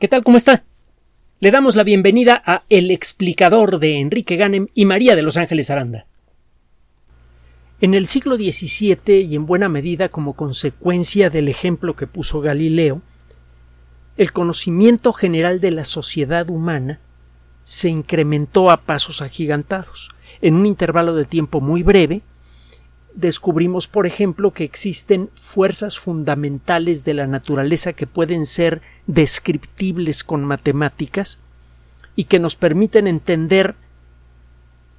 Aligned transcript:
¿Qué 0.00 0.08
tal? 0.08 0.24
¿Cómo 0.24 0.36
está? 0.36 0.64
Le 1.38 1.52
damos 1.52 1.76
la 1.76 1.84
bienvenida 1.84 2.42
a 2.44 2.64
El 2.68 2.90
explicador 2.90 3.78
de 3.78 4.00
Enrique 4.00 4.34
Ganem 4.34 4.66
y 4.74 4.86
María 4.86 5.14
de 5.14 5.22
Los 5.22 5.36
Ángeles 5.36 5.70
Aranda. 5.70 6.06
En 7.80 7.94
el 7.94 8.08
siglo 8.08 8.34
XVII 8.34 9.20
y 9.20 9.36
en 9.36 9.46
buena 9.46 9.68
medida 9.68 10.08
como 10.08 10.32
consecuencia 10.32 11.30
del 11.30 11.48
ejemplo 11.48 11.94
que 11.94 12.08
puso 12.08 12.40
Galileo, 12.40 13.02
el 14.16 14.32
conocimiento 14.32 15.12
general 15.12 15.60
de 15.60 15.70
la 15.70 15.84
sociedad 15.84 16.50
humana 16.50 16.98
se 17.62 17.88
incrementó 17.88 18.72
a 18.72 18.78
pasos 18.78 19.22
agigantados. 19.22 20.10
En 20.42 20.56
un 20.56 20.66
intervalo 20.66 21.14
de 21.14 21.24
tiempo 21.24 21.60
muy 21.60 21.84
breve, 21.84 22.22
descubrimos, 23.14 23.88
por 23.88 24.06
ejemplo, 24.06 24.52
que 24.52 24.64
existen 24.64 25.30
fuerzas 25.34 25.98
fundamentales 25.98 27.04
de 27.04 27.14
la 27.14 27.26
naturaleza 27.26 27.92
que 27.92 28.06
pueden 28.06 28.44
ser 28.44 28.82
descriptibles 29.06 30.24
con 30.24 30.44
matemáticas 30.44 31.38
y 32.16 32.24
que 32.24 32.38
nos 32.38 32.56
permiten 32.56 33.06
entender 33.06 33.76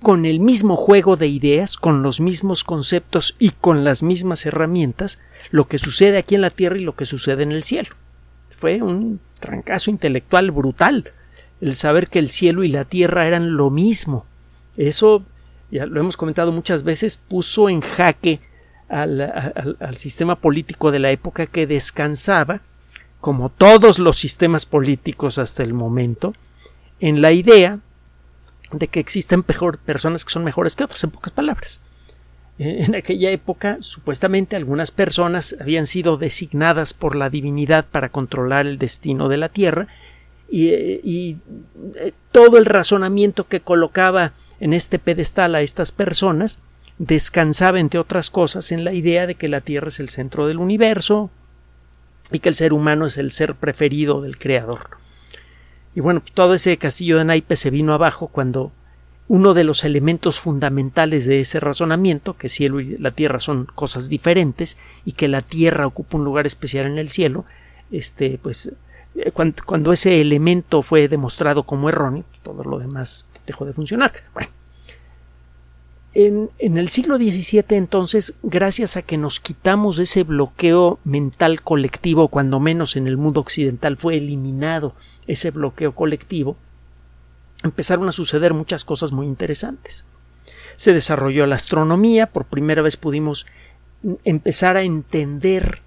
con 0.01 0.25
el 0.25 0.39
mismo 0.39 0.75
juego 0.75 1.15
de 1.15 1.27
ideas, 1.27 1.77
con 1.77 2.03
los 2.03 2.19
mismos 2.19 2.63
conceptos 2.63 3.35
y 3.39 3.51
con 3.51 3.83
las 3.83 4.03
mismas 4.03 4.45
herramientas, 4.45 5.19
lo 5.51 5.67
que 5.67 5.77
sucede 5.77 6.17
aquí 6.17 6.35
en 6.35 6.41
la 6.41 6.51
Tierra 6.51 6.77
y 6.77 6.83
lo 6.83 6.95
que 6.95 7.05
sucede 7.05 7.43
en 7.43 7.51
el 7.51 7.63
cielo. 7.63 7.89
Fue 8.49 8.81
un 8.81 9.19
trancazo 9.39 9.89
intelectual 9.89 10.51
brutal 10.51 11.11
el 11.61 11.75
saber 11.75 12.07
que 12.07 12.19
el 12.19 12.29
cielo 12.29 12.63
y 12.63 12.69
la 12.69 12.85
Tierra 12.85 13.25
eran 13.25 13.55
lo 13.55 13.69
mismo. 13.69 14.25
Eso 14.77 15.23
ya 15.71 15.85
lo 15.85 15.99
hemos 15.99 16.17
comentado 16.17 16.51
muchas 16.51 16.83
veces, 16.83 17.17
puso 17.17 17.69
en 17.69 17.81
jaque 17.81 18.39
al, 18.87 19.97
sistema 19.97 20.35
político 20.35 20.91
de 20.91 20.99
la 20.99 21.11
época 21.11 21.47
que 21.47 21.67
descansaba, 21.67 22.61
como 23.19 23.49
todos 23.49 23.99
los 23.99 24.17
sistemas 24.17 24.65
políticos 24.65 25.37
hasta 25.37 25.63
el 25.63 25.73
momento, 25.73 26.33
en 26.99 27.21
la 27.21 27.31
idea 27.31 27.79
de 28.71 28.87
que 28.87 28.99
existen 28.99 29.43
personas 29.43 30.25
que 30.25 30.31
son 30.31 30.43
mejores 30.43 30.75
que 30.75 30.83
otras, 30.83 31.03
en 31.03 31.11
pocas 31.11 31.33
palabras. 31.33 31.81
Eh, 32.57 32.85
en 32.85 32.95
aquella 32.95 33.31
época, 33.31 33.77
supuestamente, 33.81 34.55
algunas 34.55 34.91
personas 34.91 35.55
habían 35.59 35.85
sido 35.85 36.17
designadas 36.17 36.93
por 36.93 37.15
la 37.15 37.29
divinidad 37.29 37.85
para 37.85 38.09
controlar 38.09 38.65
el 38.65 38.77
destino 38.77 39.27
de 39.27 39.37
la 39.37 39.49
Tierra 39.49 39.87
y, 40.49 40.69
eh, 40.69 41.37
eh, 41.95 42.11
todo 42.31 42.57
el 42.57 42.65
razonamiento 42.65 43.47
que 43.47 43.61
colocaba 43.61 44.33
en 44.59 44.73
este 44.73 44.99
pedestal 44.99 45.55
a 45.55 45.61
estas 45.61 45.91
personas 45.91 46.59
descansaba, 46.97 47.79
entre 47.79 47.99
otras 47.99 48.29
cosas, 48.29 48.71
en 48.71 48.83
la 48.83 48.93
idea 48.93 49.27
de 49.27 49.35
que 49.35 49.47
la 49.47 49.61
Tierra 49.61 49.87
es 49.87 49.99
el 49.99 50.09
centro 50.09 50.47
del 50.47 50.59
universo 50.59 51.29
y 52.31 52.39
que 52.39 52.49
el 52.49 52.55
ser 52.55 52.73
humano 52.73 53.05
es 53.05 53.17
el 53.17 53.31
ser 53.31 53.55
preferido 53.55 54.21
del 54.21 54.37
Creador. 54.37 54.97
Y 55.95 56.01
bueno, 56.01 56.21
pues 56.21 56.33
todo 56.33 56.53
ese 56.53 56.77
castillo 56.77 57.17
de 57.17 57.25
naipes 57.25 57.59
se 57.59 57.69
vino 57.69 57.93
abajo 57.93 58.27
cuando 58.27 58.71
uno 59.27 59.53
de 59.53 59.63
los 59.63 59.83
elementos 59.83 60.39
fundamentales 60.39 61.25
de 61.25 61.39
ese 61.39 61.59
razonamiento, 61.59 62.37
que 62.37 62.49
cielo 62.49 62.79
y 62.79 62.97
la 62.97 63.11
tierra 63.11 63.39
son 63.39 63.65
cosas 63.65 64.07
diferentes 64.07 64.77
y 65.03 65.13
que 65.13 65.27
la 65.27 65.41
tierra 65.41 65.87
ocupa 65.87 66.17
un 66.17 66.25
lugar 66.25 66.45
especial 66.45 66.85
en 66.85 66.99
el 66.99 67.09
cielo, 67.09 67.45
este, 67.91 68.39
pues 68.41 68.71
eh, 69.15 69.31
cuando, 69.31 69.91
ese 69.91 70.21
elemento 70.21 70.81
fue 70.81 71.07
demostrado 71.07 71.63
como 71.63 71.89
erróneo, 71.89 72.23
todo 72.43 72.63
lo 72.63 72.79
demás 72.79 73.25
dejó 73.45 73.65
de 73.65 73.73
funcionar. 73.73 74.13
Bueno, 74.33 74.49
en, 76.13 76.49
en, 76.59 76.77
el 76.77 76.89
siglo 76.89 77.17
XVII 77.17 77.63
entonces, 77.69 78.35
gracias 78.43 78.97
a 78.97 79.01
que 79.01 79.17
nos 79.17 79.39
quitamos 79.39 79.99
ese 79.99 80.23
bloqueo 80.23 80.99
mental 81.03 81.61
colectivo, 81.61 82.29
cuando 82.29 82.59
menos 82.59 82.95
en 82.95 83.07
el 83.07 83.17
mundo 83.17 83.41
occidental 83.41 83.97
fue 83.97 84.17
eliminado 84.17 84.93
ese 85.27 85.51
bloqueo 85.51 85.93
colectivo, 85.93 86.57
empezaron 87.63 88.07
a 88.07 88.11
suceder 88.11 88.53
muchas 88.53 88.85
cosas 88.85 89.11
muy 89.11 89.27
interesantes. 89.27 90.05
Se 90.77 90.93
desarrolló 90.93 91.45
la 91.45 91.55
astronomía, 91.55 92.27
por 92.27 92.45
primera 92.45 92.81
vez 92.81 92.97
pudimos 92.97 93.45
empezar 94.23 94.77
a 94.77 94.83
entender 94.83 95.81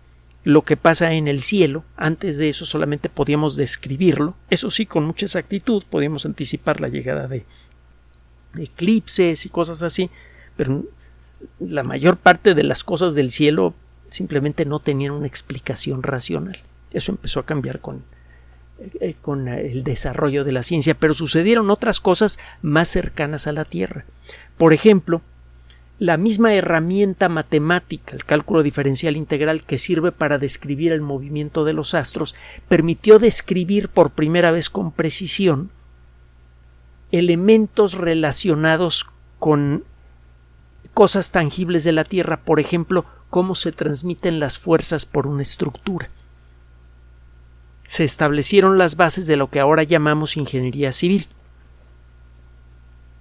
lo 0.45 0.63
que 0.63 0.77
pasa 0.77 1.13
en 1.13 1.29
el 1.29 1.41
cielo. 1.41 1.85
Antes 1.97 2.39
de 2.39 2.49
eso 2.49 2.65
solamente 2.65 3.09
podíamos 3.09 3.57
describirlo. 3.57 4.35
Eso 4.51 4.71
sí, 4.71 4.87
con 4.87 5.05
mucha 5.05 5.27
exactitud 5.27 5.83
podíamos 5.89 6.27
anticipar 6.27 6.81
la 6.81 6.89
llegada 6.89 7.29
de 7.29 7.45
eclipses 8.57 9.45
y 9.47 9.49
cosas 9.51 9.83
así, 9.83 10.11
pero 10.57 10.85
la 11.61 11.85
mayor 11.85 12.17
parte 12.17 12.55
de 12.55 12.65
las 12.65 12.85
cosas 12.85 13.15
del 13.15 13.31
cielo 13.31 13.75
simplemente 14.11 14.65
no 14.65 14.81
tenían 14.81 15.13
una 15.13 15.27
explicación 15.27 16.03
racional. 16.03 16.59
Eso 16.93 17.13
empezó 17.13 17.41
a 17.41 17.47
cambiar 17.47 17.81
con, 17.81 18.05
eh, 19.01 19.15
con 19.21 19.49
el 19.49 19.85
desarrollo 19.85 20.45
de 20.45 20.53
la 20.53 20.63
ciencia, 20.63 20.95
pero 20.95 21.15
sucedieron 21.15 21.71
otras 21.71 22.01
cosas 22.01 22.39
más 22.63 22.89
cercanas 22.89 23.47
a 23.47 23.53
la 23.53 23.65
Tierra. 23.65 24.05
Por 24.57 24.73
ejemplo, 24.73 25.21
la 25.99 26.17
misma 26.17 26.55
herramienta 26.55 27.29
matemática, 27.29 28.15
el 28.15 28.25
cálculo 28.25 28.63
diferencial 28.63 29.17
integral 29.17 29.65
que 29.65 29.79
sirve 29.79 30.13
para 30.13 30.39
describir 30.39 30.93
el 30.93 31.01
movimiento 31.01 31.65
de 31.65 31.73
los 31.73 31.95
astros, 31.95 32.37
permitió 32.69 33.19
describir 33.19 33.89
por 33.89 34.11
primera 34.11 34.53
vez 34.53 34.71
con 34.71 34.93
precisión 34.93 35.71
elementos 37.11 37.95
relacionados 37.95 39.09
con 39.39 39.83
cosas 40.95 41.33
tangibles 41.33 41.85
de 41.85 41.93
la 41.93 42.05
Tierra, 42.05 42.41
por 42.45 42.61
ejemplo, 42.61 43.05
cómo 43.31 43.55
se 43.55 43.73
transmiten 43.73 44.39
las 44.39 44.59
fuerzas 44.59 45.05
por 45.05 45.27
una 45.27 45.43
estructura. 45.43 46.11
Se 47.87 48.05
establecieron 48.05 48.79
las 48.79 48.97
bases 48.97 49.27
de 49.27 49.37
lo 49.37 49.49
que 49.49 49.61
ahora 49.61 49.83
llamamos 49.83 50.37
ingeniería 50.37 50.93
civil 50.93 51.27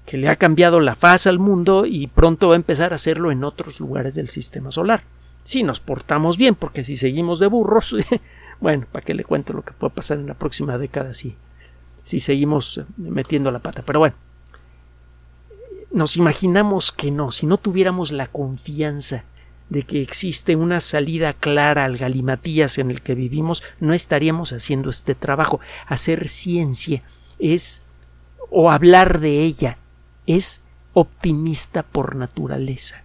que 0.08 0.18
le 0.18 0.30
ha 0.30 0.38
cambiado 0.38 0.80
la 0.80 0.96
faz 0.96 1.28
al 1.28 1.38
mundo 1.38 1.86
y 1.86 2.08
pronto 2.08 2.48
va 2.48 2.54
a 2.54 2.56
empezar 2.56 2.94
a 2.94 2.96
hacerlo 2.96 3.30
en 3.30 3.44
otros 3.44 3.82
lugares 3.82 4.16
del 4.16 4.30
sistema 4.30 4.72
solar. 4.72 5.04
Si 5.44 5.64
nos 5.64 5.82
portamos 5.82 6.38
bien, 6.38 6.56
porque 6.56 6.86
si 6.86 6.96
seguimos 6.96 7.40
de 7.40 7.48
burros, 7.48 7.94
bueno, 8.62 8.88
¿para 8.90 9.04
qué 9.04 9.14
le 9.14 9.26
cuento 9.26 9.52
lo 9.52 9.64
que 9.64 9.74
puede 9.74 9.94
pasar 9.94 10.18
en 10.18 10.28
la 10.28 10.34
próxima 10.34 10.78
década 10.78 11.14
si, 11.14 11.36
si 12.04 12.22
seguimos 12.22 12.82
metiendo 12.96 13.52
la 13.52 13.60
pata? 13.60 13.84
Pero 13.86 14.00
bueno, 14.00 14.16
nos 15.92 16.16
imaginamos 16.16 16.94
que 16.94 17.12
no, 17.12 17.30
si 17.32 17.46
no 17.46 17.58
tuviéramos 17.58 18.14
la 18.14 18.28
confianza 18.28 19.26
de 19.68 19.84
que 19.84 20.02
existe 20.02 20.56
una 20.56 20.80
salida 20.80 21.34
clara 21.34 21.84
al 21.84 21.98
galimatías 21.98 22.78
en 22.78 22.92
el 22.92 23.02
que 23.02 23.14
vivimos, 23.14 23.62
no 23.82 23.94
estaríamos 23.94 24.54
haciendo 24.54 24.90
este 24.90 25.16
trabajo. 25.16 25.60
Hacer 25.86 26.30
ciencia 26.30 27.04
es 27.40 27.82
o 28.50 28.72
hablar 28.72 29.20
de 29.20 29.42
ella 29.42 29.78
es 30.28 30.62
optimista 30.94 31.84
por 31.84 32.16
naturaleza. 32.16 33.04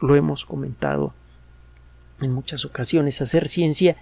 Lo 0.00 0.16
hemos 0.16 0.44
comentado 0.44 1.14
en 2.20 2.32
muchas 2.32 2.64
ocasiones. 2.64 3.20
Hacer 3.20 3.48
ciencia 3.48 3.96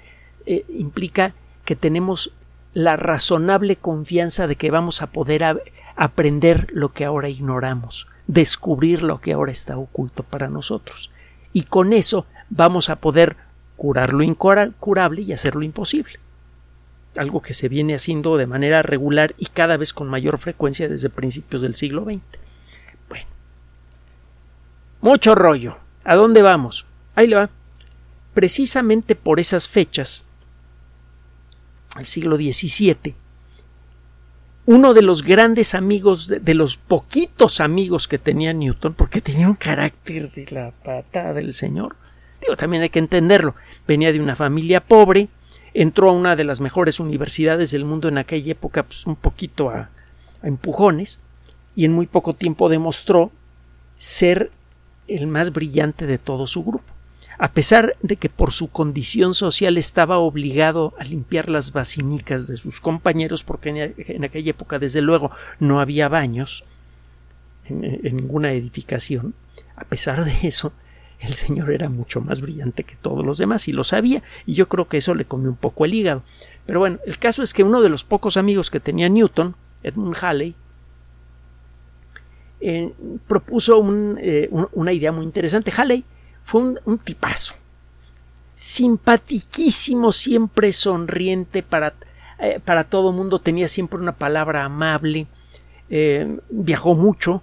eh, 0.47 0.65
implica 0.69 1.35
que 1.65 1.77
tenemos 1.77 2.33
la 2.75 2.97
razonable 2.97 3.77
confianza 3.77 4.47
de 4.47 4.57
que 4.57 4.71
vamos 4.71 5.03
a 5.03 5.09
poder 5.09 5.63
aprender 5.97 6.67
lo 6.73 6.93
que 6.93 7.05
ahora 7.05 7.29
ignoramos, 7.29 8.07
descubrir 8.27 9.03
lo 9.03 9.21
que 9.21 9.33
ahora 9.33 9.53
está 9.53 9.77
oculto 9.77 10.23
para 10.23 10.49
nosotros. 10.49 11.11
Y 11.53 11.65
con 11.65 11.93
eso 11.93 12.27
vamos 12.49 12.89
a 12.89 12.97
poder 12.97 13.37
curar 13.77 14.13
lo 14.13 14.23
incurable 14.23 15.23
y 15.23 15.33
hacer 15.33 15.55
lo 15.55 15.63
imposible. 15.63 16.15
Algo 17.17 17.43
que 17.43 17.53
se 17.53 17.69
viene 17.69 17.95
haciendo 17.95 18.39
de 18.39 18.47
manera 18.47 18.81
regular 18.83 19.35
y 19.37 19.47
cada 19.47 19.77
vez 19.77 19.93
con 19.93 20.09
mayor 20.09 20.39
frecuencia 20.39 20.89
desde 20.89 21.11
principios 21.11 21.61
del 21.61 21.75
siglo 21.75 22.05
XX. 22.05 22.23
Mucho 25.03 25.35
rollo. 25.35 25.79
¿A 26.05 26.15
dónde 26.15 26.43
vamos? 26.43 26.87
Ahí 27.17 27.27
le 27.27 27.37
va. 27.37 27.51
Precisamente 28.35 29.15
por 29.17 29.41
esas 29.41 29.69
fechas, 29.69 30.25
el 31.99 32.07
siglo 32.07 32.37
XVII, 32.37 33.15
uno 34.65 34.95
de 34.95 35.03
los 35.03 35.23
grandes 35.23 35.75
amigos, 35.75 36.29
de, 36.29 36.55
los 36.55 36.77
poquitos 36.77 37.61
amigos 37.61 38.07
que 38.07 38.19
tenía 38.19 38.53
Newton, 38.53 38.95
porque 38.95 39.21
tenía 39.21 39.49
un 39.49 39.57
carácter 39.57 40.33
de 40.33 40.47
la 40.51 40.71
patada 40.71 41.35
del 41.35 41.53
señor, 41.53 41.97
digo, 42.41 42.57
también 42.57 42.85
hay 42.85 42.89
que 42.89 43.01
entenderlo, 43.01 43.57
venía 43.87 44.13
de 44.13 44.21
una 44.21 44.37
familia 44.37 44.81
pobre, 44.81 45.29
entró 45.75 46.11
a 46.11 46.13
una 46.13 46.37
de 46.37 46.45
las 46.45 46.61
mejores 46.61 47.01
universidades 47.01 47.73
del 47.73 47.85
mundo 47.85 48.09
en 48.09 48.19
aquella 48.19 48.53
época, 48.53 48.85
pues 48.85 49.05
un 49.05 49.17
poquito 49.17 49.69
a 49.69 49.91
empujones, 50.43 51.21
y 51.75 51.85
en 51.85 51.93
muy 51.93 52.07
poco 52.07 52.35
tiempo 52.35 52.69
demostró 52.69 53.33
ser 53.97 54.53
el 55.09 55.27
más 55.27 55.53
brillante 55.53 56.07
de 56.07 56.19
todo 56.19 56.47
su 56.47 56.63
grupo. 56.65 56.93
A 57.39 57.53
pesar 57.53 57.97
de 58.03 58.17
que 58.17 58.29
por 58.29 58.53
su 58.53 58.69
condición 58.69 59.35
social 59.35 59.77
estaba 59.77 60.19
obligado 60.19 60.95
a 60.99 61.05
limpiar 61.05 61.49
las 61.49 61.73
basinicas 61.73 62.47
de 62.47 62.57
sus 62.57 62.81
compañeros, 62.81 63.43
porque 63.43 63.95
en, 63.97 64.25
aquella 64.25 64.51
época, 64.51 64.79
desde 64.79 65.01
luego, 65.01 65.31
no 65.59 65.81
había 65.81 66.09
baños 66.09 66.65
en, 67.65 67.81
ninguna 68.03 68.53
edificación, 68.53 69.35
a 69.77 69.85
pesar 69.85 70.25
de 70.25 70.33
eso, 70.47 70.73
el 71.21 71.35
señor 71.35 71.73
era 71.73 71.89
mucho 71.89 72.21
más 72.21 72.41
brillante 72.41 72.85
que 72.85 72.97
todos 72.97 73.25
los 73.25 73.39
demás 73.39 73.67
y 73.67 73.73
lo 73.73 73.85
sabía, 73.85 74.23
y 74.47 74.55
yo 74.55 74.69
creo 74.69 74.87
que 74.87 74.99
eso 74.99 75.15
le 75.15 75.25
comió 75.25 75.51
un 75.51 75.57
poco 75.57 75.85
el 75.85 75.95
hígado. 75.95 76.23
Pero 76.67 76.81
bueno, 76.81 76.99
el 77.07 77.19
caso 77.19 77.43
es 77.43 77.55
que 77.55 77.65
uno 77.65 77.81
de 77.81 77.89
los 77.89 78.05
pocos 78.05 78.37
amigos 78.37 78.71
que 78.71 78.79
tenía 78.81 79.09
Newton, 79.09 79.57
Edmund 79.83 80.17
Halley, 80.21 80.55
eh, 82.65 82.93
propuso 83.27 83.85
eh, 84.19 84.49
una 84.73 84.93
idea 84.93 85.11
muy 85.11 85.25
interesante. 85.25 85.73
Halley 85.77 86.05
fue 86.45 86.77
un, 86.85 86.99
tipazo, 86.99 87.55
simpatiquísimo, 88.55 90.13
siempre 90.13 90.73
sonriente 90.73 91.65
para, 91.65 91.95
eh, 92.39 92.61
para 92.65 92.85
todo 92.85 93.11
mundo, 93.11 93.41
tenía 93.41 93.67
siempre 93.67 93.99
una 93.99 94.13
palabra 94.13 94.65
amable, 94.65 95.27
viajó 96.49 96.95
mucho, 96.95 97.43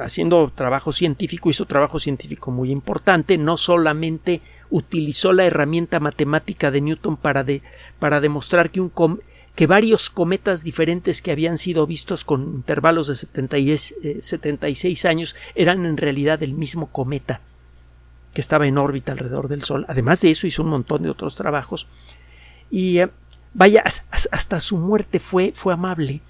haciendo 0.00 0.50
trabajo 0.54 0.92
científico, 0.92 1.50
hizo 1.50 1.66
trabajo 1.66 1.98
científico 1.98 2.52
muy 2.52 2.70
importante, 2.70 3.36
no 3.36 3.56
solamente 3.56 4.42
utilizó 4.70 5.32
la 5.32 5.44
herramienta 5.44 5.98
matemática 5.98 6.70
de 6.70 6.80
Newton 6.82 7.16
para, 7.16 7.44
para 7.98 8.20
demostrar 8.20 8.70
que 8.70 8.80
un, 8.80 8.92
que 9.58 9.66
varios 9.66 10.08
cometas 10.08 10.62
diferentes 10.62 11.20
que 11.20 11.32
habían 11.32 11.58
sido 11.58 11.84
vistos 11.84 12.22
con 12.22 12.44
intervalos 12.44 13.08
de 13.08 13.16
76 14.22 15.04
eh, 15.04 15.08
años 15.08 15.34
eran 15.56 15.84
en 15.84 15.96
realidad 15.96 16.40
el 16.44 16.54
mismo 16.54 16.86
cometa 16.92 17.40
que 18.32 18.40
estaba 18.40 18.68
en 18.68 18.78
órbita 18.78 19.10
alrededor 19.10 19.48
del 19.48 19.64
Sol. 19.64 19.84
Además 19.88 20.20
de 20.20 20.30
eso 20.30 20.46
hizo 20.46 20.62
un 20.62 20.68
montón 20.68 21.02
de 21.02 21.10
otros 21.10 21.34
trabajos 21.34 21.88
y 22.70 23.00
eh, 23.00 23.10
vaya 23.52 23.82
hasta 24.30 24.60
su 24.60 24.76
muerte 24.76 25.18
fue, 25.18 25.50
fue 25.52 25.74
amable. 25.74 26.20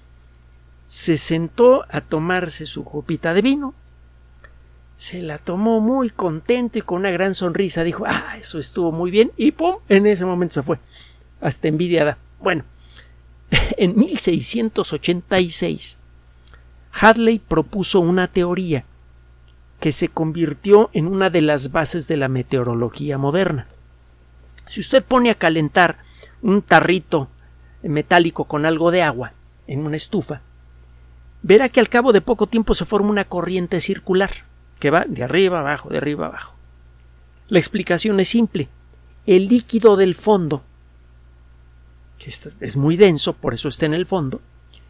Se 0.87 1.15
sentó 1.15 1.85
a 1.87 2.01
tomarse 2.01 2.65
su 2.65 2.83
copita 2.83 3.35
de 3.35 3.43
vino, 3.43 3.75
se 4.95 5.21
la 5.21 5.37
tomó 5.37 5.81
muy 5.81 6.09
contento 6.09 6.79
y 6.79 6.81
con 6.81 7.01
una 7.01 7.11
gran 7.11 7.35
sonrisa 7.35 7.83
dijo, 7.83 8.05
ah, 8.07 8.37
eso 8.39 8.57
estuvo 8.57 8.91
muy 8.91 9.11
bien 9.11 9.31
y 9.37 9.51
pum, 9.51 9.75
en 9.87 10.07
ese 10.07 10.25
momento 10.25 10.55
se 10.55 10.63
fue, 10.63 10.79
hasta 11.41 11.67
envidiada. 11.67 12.17
Bueno, 12.39 12.63
en 13.77 13.97
1686, 13.97 15.97
Hadley 16.91 17.39
propuso 17.39 17.99
una 17.99 18.27
teoría 18.27 18.85
que 19.79 19.91
se 19.91 20.09
convirtió 20.09 20.89
en 20.93 21.07
una 21.07 21.29
de 21.29 21.41
las 21.41 21.71
bases 21.71 22.07
de 22.07 22.17
la 22.17 22.27
meteorología 22.27 23.17
moderna. 23.17 23.67
Si 24.65 24.81
usted 24.81 25.03
pone 25.03 25.29
a 25.29 25.35
calentar 25.35 25.99
un 26.41 26.61
tarrito 26.61 27.29
metálico 27.81 28.45
con 28.45 28.65
algo 28.65 28.91
de 28.91 29.03
agua 29.03 29.33
en 29.67 29.85
una 29.85 29.95
estufa, 29.95 30.41
verá 31.41 31.69
que 31.69 31.79
al 31.79 31.89
cabo 31.89 32.11
de 32.11 32.21
poco 32.21 32.47
tiempo 32.47 32.75
se 32.75 32.85
forma 32.85 33.09
una 33.09 33.25
corriente 33.25 33.79
circular 33.79 34.31
que 34.79 34.91
va 34.91 35.05
de 35.07 35.23
arriba 35.23 35.59
abajo, 35.59 35.89
de 35.89 35.97
arriba 35.97 36.27
abajo. 36.27 36.55
La 37.47 37.59
explicación 37.59 38.19
es 38.19 38.29
simple. 38.29 38.69
El 39.25 39.47
líquido 39.47 39.97
del 39.97 40.15
fondo 40.15 40.63
que 42.19 42.31
es 42.59 42.75
muy 42.75 42.97
denso, 42.97 43.33
por 43.33 43.53
eso 43.53 43.69
está 43.69 43.85
en 43.85 43.93
el 43.93 44.05
fondo, 44.05 44.41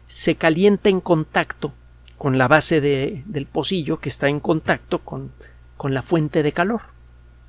se 0.06 0.34
calienta 0.34 0.88
en 0.88 1.00
contacto 1.00 1.72
con 2.18 2.36
la 2.36 2.48
base 2.48 2.82
del 2.82 3.46
pocillo 3.46 3.98
que 3.98 4.10
está 4.10 4.28
en 4.28 4.40
contacto 4.40 4.98
con, 4.98 5.32
con, 5.78 5.94
la 5.94 6.02
fuente 6.02 6.42
de 6.42 6.52
calor. 6.52 6.82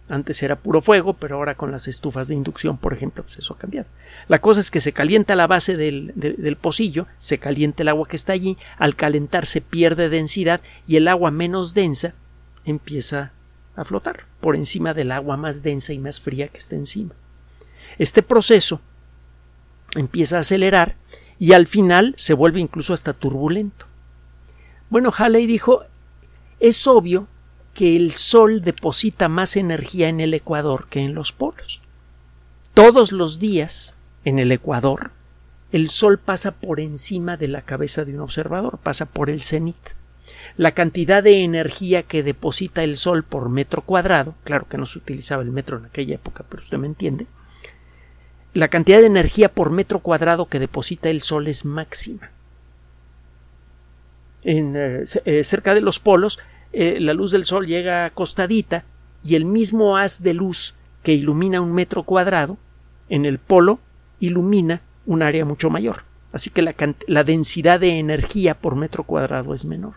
Antes 0.07 0.41
era 0.43 0.57
puro 0.57 0.81
fuego, 0.81 1.13
pero 1.13 1.37
ahora 1.37 1.55
con 1.55 1.71
las 1.71 1.87
estufas 1.87 2.27
de 2.27 2.35
inducción, 2.35 2.77
por 2.77 2.93
ejemplo, 2.93 3.23
pues 3.23 3.37
eso 3.37 3.53
ha 3.53 3.57
cambiado. 3.57 3.87
La 4.27 4.39
cosa 4.39 4.59
es 4.59 4.71
que 4.71 4.79
se 4.79 4.93
calienta 4.93 5.35
la 5.35 5.47
base 5.47 5.75
del, 5.75 6.13
del 6.15 6.55
pocillo, 6.55 7.07
se 7.17 7.37
calienta 7.37 7.83
el 7.83 7.89
agua 7.89 8.07
que 8.07 8.15
está 8.15 8.33
allí, 8.33 8.57
al 8.77 8.95
calentarse 8.95 9.59
pierde 9.59 10.07
densidad 10.07 10.61
y 10.87 10.97
el 10.97 11.07
agua 11.07 11.31
menos 11.31 11.73
densa 11.73 12.13
empieza 12.63 13.33
a 13.75 13.83
flotar 13.83 14.25
por 14.39 14.55
encima 14.55 14.93
del 14.93 15.11
agua 15.11 15.35
más 15.35 15.63
densa 15.63 15.93
y 15.93 15.99
más 15.99 16.21
fría 16.21 16.47
que 16.47 16.59
está 16.59 16.75
encima. 16.75 17.13
Este 17.97 18.23
proceso 18.23 18.79
empieza 19.95 20.37
a 20.37 20.41
acelerar 20.41 20.95
y 21.39 21.53
al 21.53 21.67
final 21.67 22.13
se 22.17 22.33
vuelve 22.33 22.59
incluso 22.59 22.93
hasta 22.93 23.13
turbulento. 23.13 23.87
Bueno, 24.89 25.11
Halley 25.15 25.45
dijo 25.45 25.83
es 26.61 26.85
obvio 26.85 27.27
que 27.73 27.95
el 27.95 28.11
Sol 28.11 28.61
deposita 28.61 29.27
más 29.29 29.57
energía 29.57 30.09
en 30.09 30.19
el 30.19 30.33
Ecuador 30.33 30.87
que 30.87 30.99
en 30.99 31.15
los 31.15 31.31
polos. 31.31 31.81
Todos 32.75 33.11
los 33.11 33.39
días, 33.39 33.95
en 34.25 34.37
el 34.37 34.51
Ecuador, 34.51 35.11
el 35.71 35.89
Sol 35.89 36.19
pasa 36.19 36.51
por 36.51 36.79
encima 36.79 37.35
de 37.35 37.47
la 37.47 37.63
cabeza 37.63 38.05
de 38.05 38.13
un 38.13 38.19
observador, 38.19 38.77
pasa 38.77 39.07
por 39.07 39.31
el 39.31 39.41
cenit. 39.41 39.75
La 40.55 40.71
cantidad 40.71 41.23
de 41.23 41.43
energía 41.43 42.03
que 42.03 42.21
deposita 42.21 42.83
el 42.83 42.95
Sol 42.95 43.23
por 43.23 43.49
metro 43.49 43.81
cuadrado, 43.81 44.35
claro 44.43 44.67
que 44.69 44.77
no 44.77 44.85
se 44.85 44.99
utilizaba 44.99 45.41
el 45.41 45.51
metro 45.51 45.77
en 45.77 45.85
aquella 45.85 46.15
época, 46.15 46.45
pero 46.47 46.61
usted 46.61 46.77
me 46.77 46.87
entiende, 46.87 47.25
la 48.53 48.67
cantidad 48.67 48.99
de 48.99 49.05
energía 49.05 49.53
por 49.53 49.71
metro 49.71 49.99
cuadrado 49.99 50.47
que 50.47 50.59
deposita 50.59 51.09
el 51.09 51.21
Sol 51.21 51.47
es 51.47 51.65
máxima. 51.65 52.31
En, 54.43 54.75
eh, 54.75 55.05
eh, 55.25 55.43
cerca 55.43 55.73
de 55.73 55.81
los 55.81 55.99
polos, 55.99 56.39
eh, 56.73 56.99
la 56.99 57.13
luz 57.13 57.31
del 57.31 57.45
Sol 57.45 57.65
llega 57.65 58.05
acostadita 58.05 58.83
y 59.23 59.35
el 59.35 59.45
mismo 59.45 59.97
haz 59.97 60.23
de 60.23 60.33
luz 60.33 60.75
que 61.03 61.13
ilumina 61.13 61.61
un 61.61 61.73
metro 61.73 62.03
cuadrado, 62.03 62.57
en 63.09 63.25
el 63.25 63.39
polo 63.39 63.79
ilumina 64.19 64.81
un 65.05 65.21
área 65.21 65.45
mucho 65.45 65.69
mayor. 65.69 66.03
Así 66.31 66.49
que 66.49 66.61
la, 66.61 66.75
la 67.07 67.23
densidad 67.23 67.79
de 67.79 67.99
energía 67.99 68.59
por 68.59 68.75
metro 68.75 69.03
cuadrado 69.03 69.53
es 69.53 69.65
menor. 69.65 69.95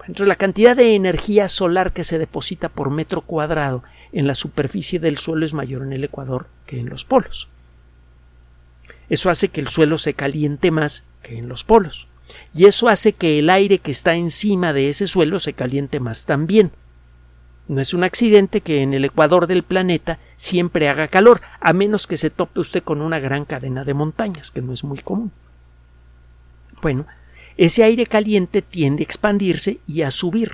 Entonces, 0.00 0.28
la 0.28 0.36
cantidad 0.36 0.76
de 0.76 0.94
energía 0.94 1.48
solar 1.48 1.92
que 1.92 2.04
se 2.04 2.18
deposita 2.18 2.68
por 2.68 2.90
metro 2.90 3.22
cuadrado 3.22 3.82
en 4.12 4.28
la 4.28 4.36
superficie 4.36 5.00
del 5.00 5.18
suelo 5.18 5.44
es 5.44 5.52
mayor 5.52 5.82
en 5.82 5.92
el 5.92 6.04
Ecuador 6.04 6.46
que 6.64 6.78
en 6.78 6.88
los 6.88 7.04
polos. 7.04 7.48
Eso 9.08 9.30
hace 9.30 9.48
que 9.48 9.60
el 9.60 9.68
suelo 9.68 9.98
se 9.98 10.14
caliente 10.14 10.70
más 10.70 11.04
que 11.22 11.38
en 11.38 11.48
los 11.48 11.64
polos. 11.64 12.08
Y 12.54 12.64
eso 12.66 12.88
hace 12.88 13.12
que 13.12 13.38
el 13.38 13.50
aire 13.50 13.78
que 13.78 13.90
está 13.90 14.14
encima 14.14 14.72
de 14.72 14.88
ese 14.88 15.06
suelo 15.06 15.38
se 15.38 15.52
caliente 15.52 16.00
más 16.00 16.26
también. 16.26 16.72
No 17.68 17.80
es 17.80 17.94
un 17.94 18.04
accidente 18.04 18.60
que 18.60 18.82
en 18.82 18.94
el 18.94 19.04
ecuador 19.04 19.46
del 19.46 19.64
planeta 19.64 20.18
siempre 20.36 20.88
haga 20.88 21.08
calor, 21.08 21.40
a 21.60 21.72
menos 21.72 22.06
que 22.06 22.16
se 22.16 22.30
tope 22.30 22.60
usted 22.60 22.82
con 22.82 23.00
una 23.00 23.18
gran 23.18 23.44
cadena 23.44 23.84
de 23.84 23.94
montañas, 23.94 24.50
que 24.50 24.62
no 24.62 24.72
es 24.72 24.84
muy 24.84 24.98
común. 24.98 25.32
Bueno, 26.80 27.06
ese 27.56 27.82
aire 27.82 28.06
caliente 28.06 28.62
tiende 28.62 29.02
a 29.02 29.04
expandirse 29.04 29.80
y 29.86 30.02
a 30.02 30.10
subir. 30.10 30.52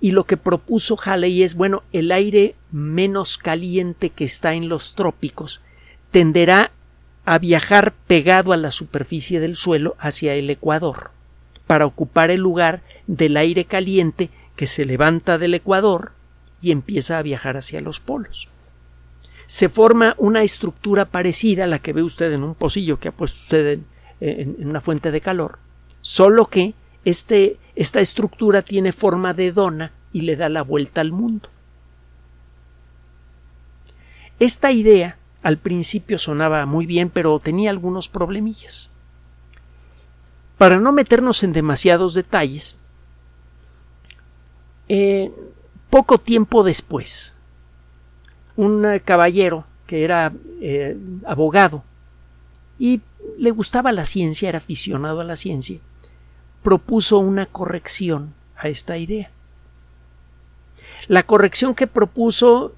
Y 0.00 0.12
lo 0.12 0.24
que 0.24 0.36
propuso 0.36 0.98
Halley 0.98 1.42
es, 1.42 1.54
bueno, 1.54 1.82
el 1.92 2.10
aire 2.10 2.56
menos 2.70 3.38
caliente 3.38 4.10
que 4.10 4.24
está 4.24 4.54
en 4.54 4.68
los 4.68 4.94
trópicos 4.94 5.60
tenderá 6.12 6.70
a 7.24 7.38
viajar 7.38 7.92
pegado 8.06 8.52
a 8.52 8.56
la 8.56 8.70
superficie 8.70 9.40
del 9.40 9.56
suelo 9.56 9.96
hacia 9.98 10.34
el 10.34 10.48
ecuador, 10.50 11.10
para 11.66 11.86
ocupar 11.86 12.30
el 12.30 12.40
lugar 12.40 12.82
del 13.06 13.36
aire 13.36 13.64
caliente 13.64 14.30
que 14.54 14.66
se 14.66 14.84
levanta 14.84 15.38
del 15.38 15.54
ecuador 15.54 16.12
y 16.60 16.70
empieza 16.70 17.18
a 17.18 17.22
viajar 17.22 17.56
hacia 17.56 17.80
los 17.80 17.98
polos. 17.98 18.48
Se 19.46 19.68
forma 19.68 20.14
una 20.18 20.42
estructura 20.42 21.06
parecida 21.06 21.64
a 21.64 21.66
la 21.66 21.78
que 21.78 21.92
ve 21.92 22.02
usted 22.02 22.32
en 22.32 22.44
un 22.44 22.54
pocillo 22.54 23.00
que 23.00 23.08
ha 23.08 23.12
puesto 23.12 23.40
usted 23.40 23.80
en, 24.20 24.56
una 24.68 24.80
fuente 24.80 25.10
de 25.10 25.20
calor, 25.20 25.58
solo 26.00 26.46
que 26.46 26.74
este, 27.04 27.56
esta 27.74 28.00
estructura 28.00 28.62
tiene 28.62 28.92
forma 28.92 29.34
de 29.34 29.52
dona 29.52 29.92
y 30.12 30.22
le 30.22 30.36
da 30.36 30.48
la 30.48 30.62
vuelta 30.62 31.00
al 31.00 31.12
mundo. 31.12 31.48
Esta 34.38 34.72
idea 34.72 35.16
al 35.42 35.58
principio 35.58 36.18
sonaba 36.18 36.66
muy 36.66 36.86
bien, 36.86 37.10
pero 37.10 37.38
tenía 37.38 37.70
algunos 37.70 38.08
problemillas. 38.08 38.90
Para 40.58 40.78
no 40.78 40.92
meternos 40.92 41.42
en 41.42 41.52
demasiados 41.52 42.14
detalles, 42.14 42.76
eh, 44.88 45.32
poco 45.90 46.18
tiempo 46.18 46.62
después, 46.62 47.34
un 48.56 49.00
caballero 49.04 49.66
que 49.86 50.04
era 50.04 50.32
eh, 50.60 50.96
abogado 51.26 51.82
y 52.78 53.00
le 53.38 53.50
gustaba 53.50 53.92
la 53.92 54.06
ciencia, 54.06 54.48
era 54.48 54.58
aficionado 54.58 55.20
a 55.20 55.24
la 55.24 55.36
ciencia, 55.36 55.78
propuso 56.62 57.18
una 57.18 57.46
corrección 57.46 58.34
a 58.56 58.68
esta 58.68 58.96
idea. 58.96 59.30
La 61.08 61.24
corrección 61.24 61.74
que 61.74 61.86
propuso 61.86 62.74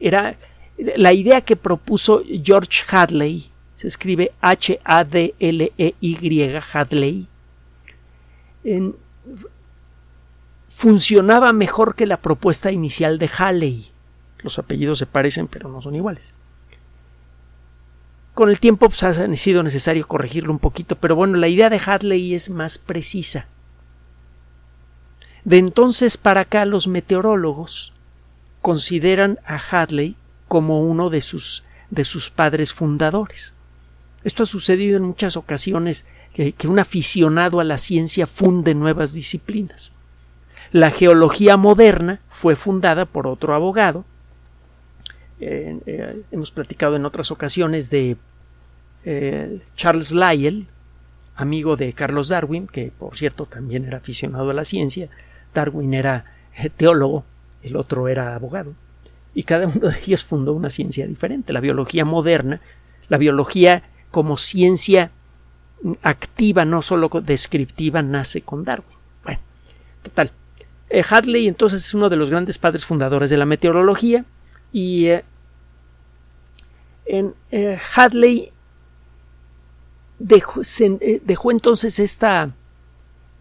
era 0.00 0.36
la 0.78 1.12
idea 1.12 1.40
que 1.40 1.56
propuso 1.56 2.22
George 2.42 2.84
Hadley, 2.88 3.50
se 3.74 3.88
escribe 3.88 4.32
H-A-D-L-E-Y, 4.40 5.00
Hadley, 6.72 7.28
funcionaba 10.68 11.52
mejor 11.52 11.94
que 11.94 12.06
la 12.06 12.20
propuesta 12.20 12.70
inicial 12.70 13.18
de 13.18 13.30
Halley. 13.36 13.88
Los 14.42 14.58
apellidos 14.58 14.98
se 14.98 15.06
parecen, 15.06 15.48
pero 15.48 15.68
no 15.68 15.82
son 15.82 15.94
iguales. 15.94 16.34
Con 18.34 18.50
el 18.50 18.60
tiempo 18.60 18.88
pues, 18.88 19.02
ha 19.02 19.36
sido 19.36 19.64
necesario 19.64 20.06
corregirlo 20.06 20.52
un 20.52 20.60
poquito, 20.60 20.94
pero 20.96 21.16
bueno, 21.16 21.36
la 21.38 21.48
idea 21.48 21.70
de 21.70 21.80
Hadley 21.84 22.34
es 22.34 22.50
más 22.50 22.78
precisa. 22.78 23.48
De 25.44 25.58
entonces 25.58 26.16
para 26.16 26.42
acá 26.42 26.64
los 26.64 26.86
meteorólogos 26.86 27.94
consideran 28.60 29.40
a 29.44 29.56
Hadley 29.56 30.16
como 30.48 30.80
uno 30.80 31.10
de 31.10 31.20
sus, 31.20 31.64
de 31.90 32.04
sus 32.04 32.30
padres 32.30 32.72
fundadores. 32.72 33.54
Esto 34.24 34.42
ha 34.42 34.46
sucedido 34.46 34.96
en 34.96 35.04
muchas 35.04 35.36
ocasiones 35.36 36.06
que, 36.34 36.54
un 36.66 36.78
aficionado 36.78 37.60
a 37.60 37.64
la 37.64 37.78
ciencia 37.78 38.26
funde 38.26 38.74
nuevas 38.74 39.12
disciplinas. 39.12 39.92
La 40.72 40.90
geología 40.90 41.56
moderna 41.56 42.20
fue 42.28 42.56
fundada 42.56 43.06
por 43.06 43.26
otro 43.26 43.54
abogado. 43.54 44.04
Eh, 45.40 46.24
hemos 46.30 46.50
platicado 46.50 46.96
en 46.96 47.06
otras 47.06 47.30
ocasiones 47.30 47.90
de 47.90 48.16
eh, 49.04 49.60
Charles 49.76 50.12
Lyell, 50.12 50.66
amigo 51.36 51.76
de 51.76 51.92
Carlos 51.92 52.28
Darwin, 52.28 52.66
que 52.66 52.90
por 52.90 53.16
cierto 53.16 53.46
también 53.46 53.84
era 53.84 53.98
aficionado 53.98 54.50
a 54.50 54.54
la 54.54 54.64
ciencia. 54.64 55.08
Darwin 55.54 55.94
era 55.94 56.24
eh, 56.56 56.68
teólogo, 56.68 57.24
el 57.62 57.76
otro 57.76 58.08
era 58.08 58.34
abogado. 58.34 58.74
Y 59.38 59.44
cada 59.44 59.68
uno 59.68 59.88
de 59.88 59.96
ellos 60.04 60.24
fundó 60.24 60.52
una 60.52 60.68
ciencia 60.68 61.06
diferente. 61.06 61.52
La 61.52 61.60
biología 61.60 62.04
moderna, 62.04 62.60
la 63.08 63.18
biología 63.18 63.84
como 64.10 64.36
ciencia 64.36 65.12
activa, 66.02 66.64
no 66.64 66.82
solo 66.82 67.08
descriptiva, 67.22 68.02
nace 68.02 68.40
con 68.40 68.64
Darwin. 68.64 68.96
Bueno, 69.22 69.38
total. 70.02 70.32
Eh, 70.90 71.04
Hadley 71.08 71.46
entonces 71.46 71.86
es 71.86 71.94
uno 71.94 72.08
de 72.08 72.16
los 72.16 72.30
grandes 72.30 72.58
padres 72.58 72.84
fundadores 72.84 73.30
de 73.30 73.36
la 73.36 73.46
meteorología 73.46 74.24
y 74.72 75.06
eh, 75.06 75.24
eh, 77.06 77.78
Hadley 77.94 78.50
dejó, 80.18 80.62
dejó, 81.22 81.52
entonces 81.52 82.00
esta, 82.00 82.56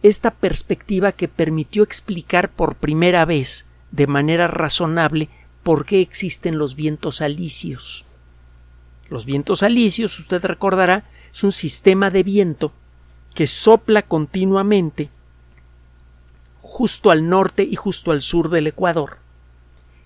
esta 0.03 0.29
perspectiva 0.29 1.11
que 1.11 1.27
permitió 1.27 1.81
explicar 1.81 2.49
por 2.49 2.75
primera 2.75 3.25
vez 3.25 3.65
de 3.89 4.05
manera 4.05 4.47
razonable 4.47 5.29
por 5.67 5.86
qué 5.86 6.00
existen 6.00 6.57
los 6.57 6.77
vientos 6.77 7.19
alisios. 7.19 8.05
Los 9.09 9.25
vientos 9.25 9.63
alisios, 9.63 10.17
usted 10.17 10.41
recordará, 10.45 11.03
es 11.29 11.43
un 11.43 11.51
sistema 11.51 12.09
de 12.09 12.24
viento 12.24 12.71
que 13.36 13.47
sopla 13.47 14.03
continuamente 14.03 15.09
justo 16.62 17.12
al 17.12 17.27
norte 17.27 17.63
y 17.63 17.75
justo 17.75 18.13
al 18.13 18.21
sur 18.21 18.50
del 18.50 18.67
Ecuador, 18.67 19.17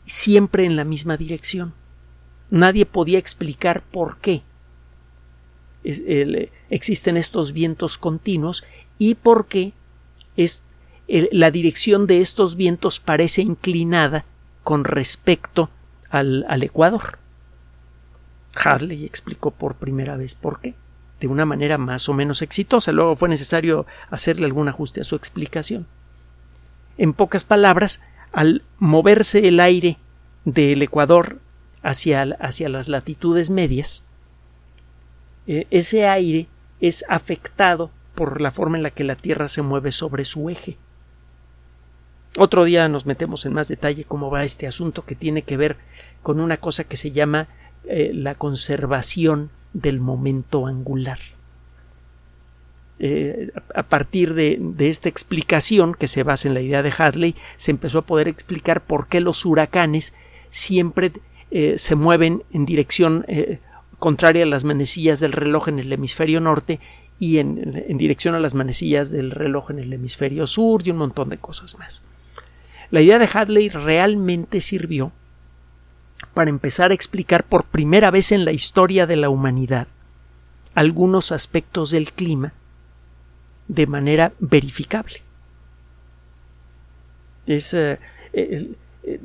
siempre 0.07 0.65
en 0.65 0.75
la 0.75 0.83
misma 0.83 1.15
dirección. 1.15 1.75
Nadie 2.49 2.87
podía 2.87 3.19
explicar 3.19 3.83
por 3.83 4.17
qué 4.17 4.41
existen 6.71 7.17
estos 7.17 7.51
vientos 7.51 7.99
continuos 7.99 8.63
y 8.97 9.13
por 9.13 9.45
qué 9.45 9.73
es, 10.37 10.63
la 11.07 11.51
dirección 11.51 12.07
de 12.07 12.21
estos 12.21 12.55
vientos 12.55 12.99
parece 12.99 13.43
inclinada 13.43 14.25
con 14.63 14.83
respecto 14.83 15.69
al, 16.09 16.45
al 16.47 16.63
Ecuador. 16.63 17.19
Harley 18.55 19.05
explicó 19.05 19.51
por 19.51 19.75
primera 19.75 20.17
vez 20.17 20.35
por 20.35 20.59
qué, 20.59 20.75
de 21.19 21.27
una 21.27 21.45
manera 21.45 21.77
más 21.77 22.09
o 22.09 22.13
menos 22.13 22.41
exitosa. 22.41 22.91
Luego 22.91 23.15
fue 23.15 23.29
necesario 23.29 23.85
hacerle 24.09 24.45
algún 24.45 24.67
ajuste 24.67 25.01
a 25.01 25.05
su 25.05 25.15
explicación. 25.15 25.87
En 26.97 27.13
pocas 27.13 27.43
palabras, 27.43 28.01
al 28.31 28.63
moverse 28.77 29.47
el 29.47 29.59
aire 29.59 29.97
del 30.45 30.81
Ecuador 30.81 31.39
hacia, 31.81 32.23
hacia 32.39 32.69
las 32.69 32.89
latitudes 32.89 33.49
medias, 33.49 34.03
eh, 35.47 35.67
ese 35.71 36.07
aire 36.07 36.47
es 36.79 37.05
afectado 37.09 37.91
por 38.15 38.41
la 38.41 38.51
forma 38.51 38.77
en 38.77 38.83
la 38.83 38.91
que 38.91 39.03
la 39.03 39.15
Tierra 39.15 39.47
se 39.49 39.61
mueve 39.61 39.91
sobre 39.91 40.25
su 40.25 40.49
eje. 40.49 40.77
Otro 42.37 42.63
día 42.63 42.87
nos 42.87 43.05
metemos 43.05 43.45
en 43.45 43.53
más 43.53 43.67
detalle 43.67 44.05
cómo 44.05 44.29
va 44.29 44.45
este 44.45 44.65
asunto 44.65 45.05
que 45.05 45.15
tiene 45.15 45.41
que 45.41 45.57
ver 45.57 45.77
con 46.21 46.39
una 46.39 46.57
cosa 46.57 46.85
que 46.85 46.95
se 46.95 47.11
llama 47.11 47.49
eh, 47.83 48.11
la 48.13 48.35
conservación 48.35 49.49
del 49.73 49.99
momento 49.99 50.65
angular. 50.65 51.19
Eh, 52.99 53.51
a 53.75 53.83
partir 53.83 54.33
de, 54.33 54.61
esta 54.79 55.09
explicación, 55.09 55.93
que 55.93 56.07
se 56.07 56.23
basa 56.23 56.47
en 56.47 56.53
la 56.53 56.61
idea 56.61 56.83
de 56.83 56.93
Hadley, 56.97 57.35
se 57.57 57.71
empezó 57.71 57.99
a 57.99 58.05
poder 58.05 58.29
explicar 58.29 58.81
por 58.81 59.07
qué 59.07 59.19
los 59.19 59.45
huracanes 59.45 60.13
siempre 60.49 61.11
eh, 61.49 61.77
se 61.77 61.95
mueven 61.95 62.43
en 62.51 62.65
dirección 62.65 63.25
contraria 63.99 64.43
a 64.43 64.47
las 64.47 64.63
manecillas 64.63 65.19
del 65.19 65.33
reloj 65.33 65.67
en 65.67 65.79
el 65.79 65.91
hemisferio 65.91 66.39
norte 66.39 66.79
y 67.19 67.39
en, 67.39 67.83
en, 67.87 67.97
dirección 67.97 68.35
a 68.35 68.39
las 68.39 68.55
manecillas 68.55 69.11
del 69.11 69.31
reloj 69.31 69.71
en 69.71 69.79
el 69.79 69.91
hemisferio 69.91 70.47
sur 70.47 70.81
y 70.85 70.91
un 70.91 70.97
montón 70.97 71.29
de 71.29 71.37
cosas 71.37 71.77
más. 71.77 72.03
La 72.91 73.01
idea 73.01 73.19
de 73.19 73.29
Hadley 73.33 73.69
realmente 73.69 74.61
sirvió 74.61 75.11
para 76.33 76.49
empezar 76.49 76.91
a 76.91 76.93
explicar 76.93 77.45
por 77.45 77.63
primera 77.63 78.11
vez 78.11 78.31
en 78.31 78.45
la 78.45 78.51
historia 78.51 79.07
de 79.07 79.15
la 79.15 79.29
humanidad 79.29 79.87
algunos 80.75 81.31
aspectos 81.31 81.91
del 81.91 82.11
clima 82.11 82.53
de 83.67 83.87
manera 83.87 84.33
verificable. 84.39 85.21
Es, 87.47 87.73
eh, 87.73 87.99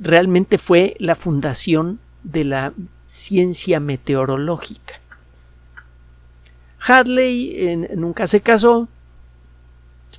realmente 0.01 0.59
fue 0.59 0.97
la 0.99 1.15
fundación 1.15 2.01
de 2.23 2.45
la 2.45 2.73
ciencia 3.07 3.79
meteorológica. 3.79 5.01
Hadley 6.81 7.89
nunca 7.97 8.27
se 8.27 8.41
casó, 8.41 8.89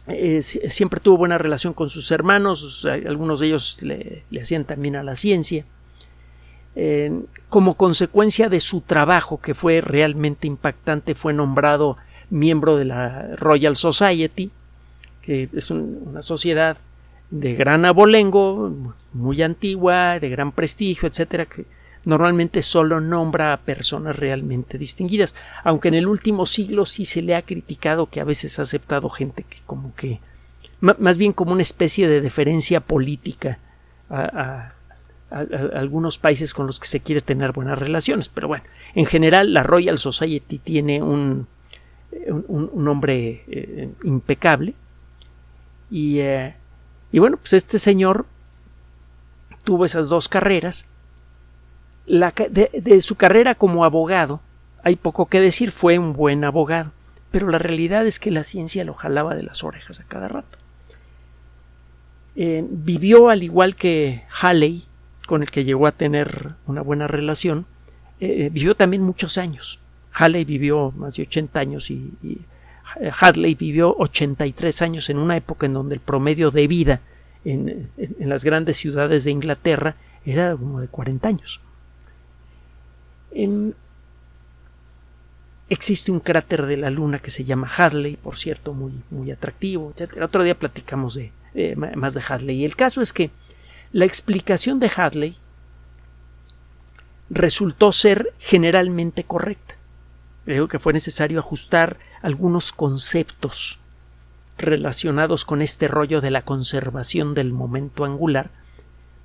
eh, 0.07 0.41
siempre 0.41 0.99
tuvo 0.99 1.17
buena 1.17 1.37
relación 1.37 1.73
con 1.73 1.89
sus 1.89 2.11
hermanos, 2.11 2.85
algunos 2.85 3.39
de 3.39 3.47
ellos 3.47 3.81
le, 3.83 4.23
le 4.29 4.41
hacían 4.41 4.65
también 4.65 4.95
a 4.95 5.03
la 5.03 5.15
ciencia. 5.15 5.65
Como 7.49 7.73
consecuencia 7.73 8.49
de 8.49 8.59
su 8.59 8.81
trabajo, 8.81 9.41
que 9.41 9.55
fue 9.55 9.81
realmente 9.81 10.45
impactante, 10.45 11.15
fue 11.15 11.33
nombrado 11.33 11.97
miembro 12.29 12.77
de 12.77 12.85
la 12.85 13.35
Royal 13.35 13.75
Society, 13.75 14.51
que 15.21 15.49
es 15.53 15.71
una 15.71 16.21
sociedad 16.21 16.77
de 17.29 17.53
gran 17.55 17.85
abolengo, 17.85 18.93
muy 19.13 19.41
antigua, 19.41 20.19
de 20.19 20.29
gran 20.29 20.51
prestigio, 20.51 21.09
etcétera, 21.09 21.45
que 21.45 21.65
normalmente 22.07 22.61
solo 22.61 23.01
nombra 23.01 23.51
a 23.51 23.57
personas 23.57 24.15
realmente 24.15 24.77
distinguidas, 24.77 25.35
aunque 25.65 25.89
en 25.89 25.95
el 25.95 26.07
último 26.07 26.45
siglo 26.45 26.85
sí 26.85 27.03
se 27.03 27.21
le 27.21 27.35
ha 27.35 27.41
criticado 27.41 28.05
que 28.05 28.21
a 28.21 28.23
veces 28.23 28.57
ha 28.59 28.61
aceptado 28.61 29.09
gente 29.09 29.43
que 29.43 29.57
como 29.65 29.93
que 29.93 30.21
más 30.79 31.17
bien 31.17 31.33
como 31.33 31.51
una 31.51 31.63
especie 31.63 32.07
de 32.07 32.21
deferencia 32.21 32.79
política 32.79 33.59
a, 34.09 34.71
algunos 35.29 36.17
países 36.17 36.53
con 36.53 36.65
los 36.65 36.79
que 36.79 36.87
se 36.87 37.01
quiere 37.01 37.19
tener 37.19 37.51
buenas 37.51 37.77
relaciones. 37.77 38.29
Pero 38.29 38.47
bueno, 38.47 38.63
en 38.95 39.05
general 39.05 39.53
la 39.53 39.63
Royal 39.63 39.97
Society 39.97 40.59
tiene 40.59 41.01
un, 41.01 41.47
un, 42.47 42.71
nombre 42.75 43.43
eh, 43.47 43.89
impecable. 44.05 44.75
Y, 45.91 46.19
eh, 46.19 46.55
y, 47.11 47.19
bueno, 47.19 47.35
pues 47.35 47.51
este 47.51 47.77
señor 47.77 48.25
tuvo 49.65 49.83
esas 49.83 50.07
dos 50.07 50.29
carreras. 50.29 50.87
La, 52.07 52.31
de, 52.31 52.71
de 52.73 53.01
su 53.01 53.15
carrera 53.15 53.53
como 53.53 53.85
abogado, 53.85 54.41
hay 54.83 54.95
poco 54.95 55.27
que 55.27 55.39
decir, 55.39 55.71
fue 55.71 55.99
un 55.99 56.13
buen 56.13 56.43
abogado. 56.43 56.91
Pero 57.31 57.49
la 57.49 57.59
realidad 57.59 58.07
es 58.07 58.19
que 58.19 58.31
la 58.31 58.43
ciencia 58.43 58.85
lo 58.85 58.93
jalaba 58.93 59.35
de 59.35 59.43
las 59.43 59.63
orejas 59.63 59.99
a 59.99 60.03
cada 60.05 60.27
rato. 60.27 60.57
Eh, 62.39 62.63
vivió 62.69 63.29
al 63.29 63.41
igual 63.41 63.75
que 63.75 64.23
Halley 64.41 64.85
con 65.27 65.41
el 65.41 65.49
que 65.49 65.65
llegó 65.65 65.87
a 65.87 65.91
tener 65.91 66.53
una 66.67 66.81
buena 66.81 67.07
relación, 67.07 67.65
eh, 68.19 68.45
eh, 68.45 68.49
vivió 68.49 68.75
también 68.75 69.01
muchos 69.01 69.37
años. 69.37 69.79
Halley 70.13 70.45
vivió 70.45 70.91
más 70.95 71.15
de 71.15 71.23
80 71.23 71.59
años 71.59 71.91
y, 71.91 72.11
Hadley 73.19 73.55
vivió 73.55 73.93
83 73.97 74.81
años 74.81 75.09
en 75.09 75.17
una 75.17 75.35
época 75.35 75.65
en 75.65 75.73
donde 75.73 75.95
el 75.95 75.99
promedio 75.99 76.51
de 76.51 76.67
vida 76.67 77.01
en, 77.43 77.89
las 78.19 78.45
grandes 78.45 78.77
ciudades 78.77 79.25
de 79.25 79.31
Inglaterra 79.31 79.97
era 80.25 80.55
como 80.55 80.79
de 80.79 80.87
40 80.87 81.27
años. 81.27 81.59
Existe 85.69 86.11
un 86.11 86.19
cráter 86.19 86.65
de 86.65 86.77
la 86.77 86.89
Luna 86.89 87.19
que 87.19 87.31
se 87.31 87.43
llama 87.43 87.69
Hadley, 87.75 88.17
por 88.17 88.37
cierto, 88.37 88.73
muy, 88.73 89.01
muy 89.09 89.31
atractivo, 89.31 89.93
etc. 89.95 90.21
Otro 90.21 90.43
día 90.43 90.57
platicamos 90.57 91.15
de, 91.15 91.31
más 91.75 92.13
de 92.13 92.23
Hadley. 92.27 92.61
Y 92.61 92.65
el 92.65 92.75
caso 92.75 93.01
es 93.01 93.13
que 93.13 93.31
la 93.91 94.05
explicación 94.05 94.79
de 94.79 94.91
Hadley 94.95 95.35
resultó 97.29 97.91
ser 97.91 98.33
generalmente 98.39 99.23
correcta. 99.23 99.75
Creo 100.45 100.67
que 100.67 100.79
fue 100.79 100.93
necesario 100.93 101.39
ajustar 101.39 101.97
algunos 102.21 102.71
conceptos 102.71 103.79
relacionados 104.57 105.45
con 105.45 105.61
este 105.61 105.87
rollo 105.87 106.21
de 106.21 106.31
la 106.31 106.41
conservación 106.41 107.33
del 107.33 107.53
momento 107.53 108.05
angular 108.05 108.49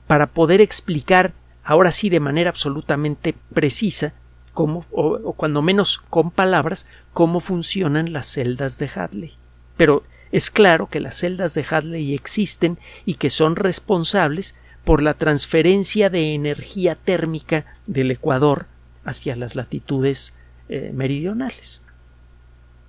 para 0.06 0.26
poder 0.26 0.60
explicar 0.60 1.32
ahora 1.64 1.92
sí 1.92 2.10
de 2.10 2.20
manera 2.20 2.50
absolutamente 2.50 3.34
precisa 3.52 4.14
o, 4.54 5.34
cuando 5.36 5.62
menos 5.62 5.98
con 6.10 6.30
palabras, 6.30 6.86
cómo 7.12 7.40
funcionan 7.40 8.12
las 8.12 8.26
celdas 8.26 8.78
de 8.78 8.90
Hadley. 8.94 9.32
Pero 9.76 10.04
es 10.30 10.50
claro 10.50 10.88
que 10.88 11.00
las 11.00 11.16
celdas 11.16 11.54
de 11.54 11.64
Hadley 11.68 12.14
existen 12.14 12.78
y 13.04 13.14
que 13.14 13.30
son 13.30 13.56
responsables 13.56 14.54
por 14.84 15.02
la 15.02 15.14
transferencia 15.14 16.10
de 16.10 16.34
energía 16.34 16.96
térmica 16.96 17.64
del 17.86 18.10
Ecuador 18.10 18.66
hacia 19.04 19.36
las 19.36 19.54
latitudes 19.54 20.34
eh, 20.68 20.90
meridionales. 20.92 21.82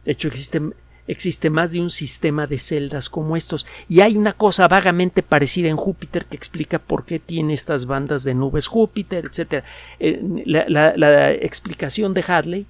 De 0.06 0.12
hecho, 0.12 0.27
existe, 0.27 0.62
existe 1.07 1.50
más 1.50 1.72
de 1.72 1.81
un 1.81 1.89
sistema 1.89 2.48
de 2.48 2.60
celdas 2.60 3.10
como 3.10 3.36
estos. 3.36 3.65
Y 3.89 4.01
hay 4.01 4.17
una 4.17 4.33
cosa 4.33 4.67
vagamente 4.67 5.24
parecida 5.24 5.69
en 5.69 5.77
Júpiter 5.77 6.25
que 6.25 6.38
explica 6.38 6.79
por 6.79 7.05
qué 7.05 7.19
tiene 7.19 7.53
estas 7.53 7.86
bandas 7.86 8.24
de 8.24 8.33
nubes 8.33 8.67
Júpiter, 8.67 9.25
etc. 9.25 9.63
Eh, 10.00 10.22
la 10.45 11.31
explicación 11.31 12.13
de 12.13 12.24
Hadley 12.27 12.67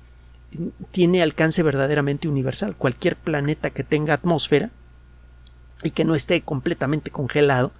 tiene 0.91 1.21
alcance 1.21 1.63
verdaderamente 1.63 2.27
universal. 2.27 2.75
Cualquier 2.75 3.15
planeta 3.15 3.69
que 3.69 3.83
tenga 3.83 4.13
atmósfera 4.13 4.71
y 5.83 5.91
que 5.91 6.05
no 6.05 6.15
esté 6.15 6.41
completamente 6.41 7.11
congelado 7.11 7.71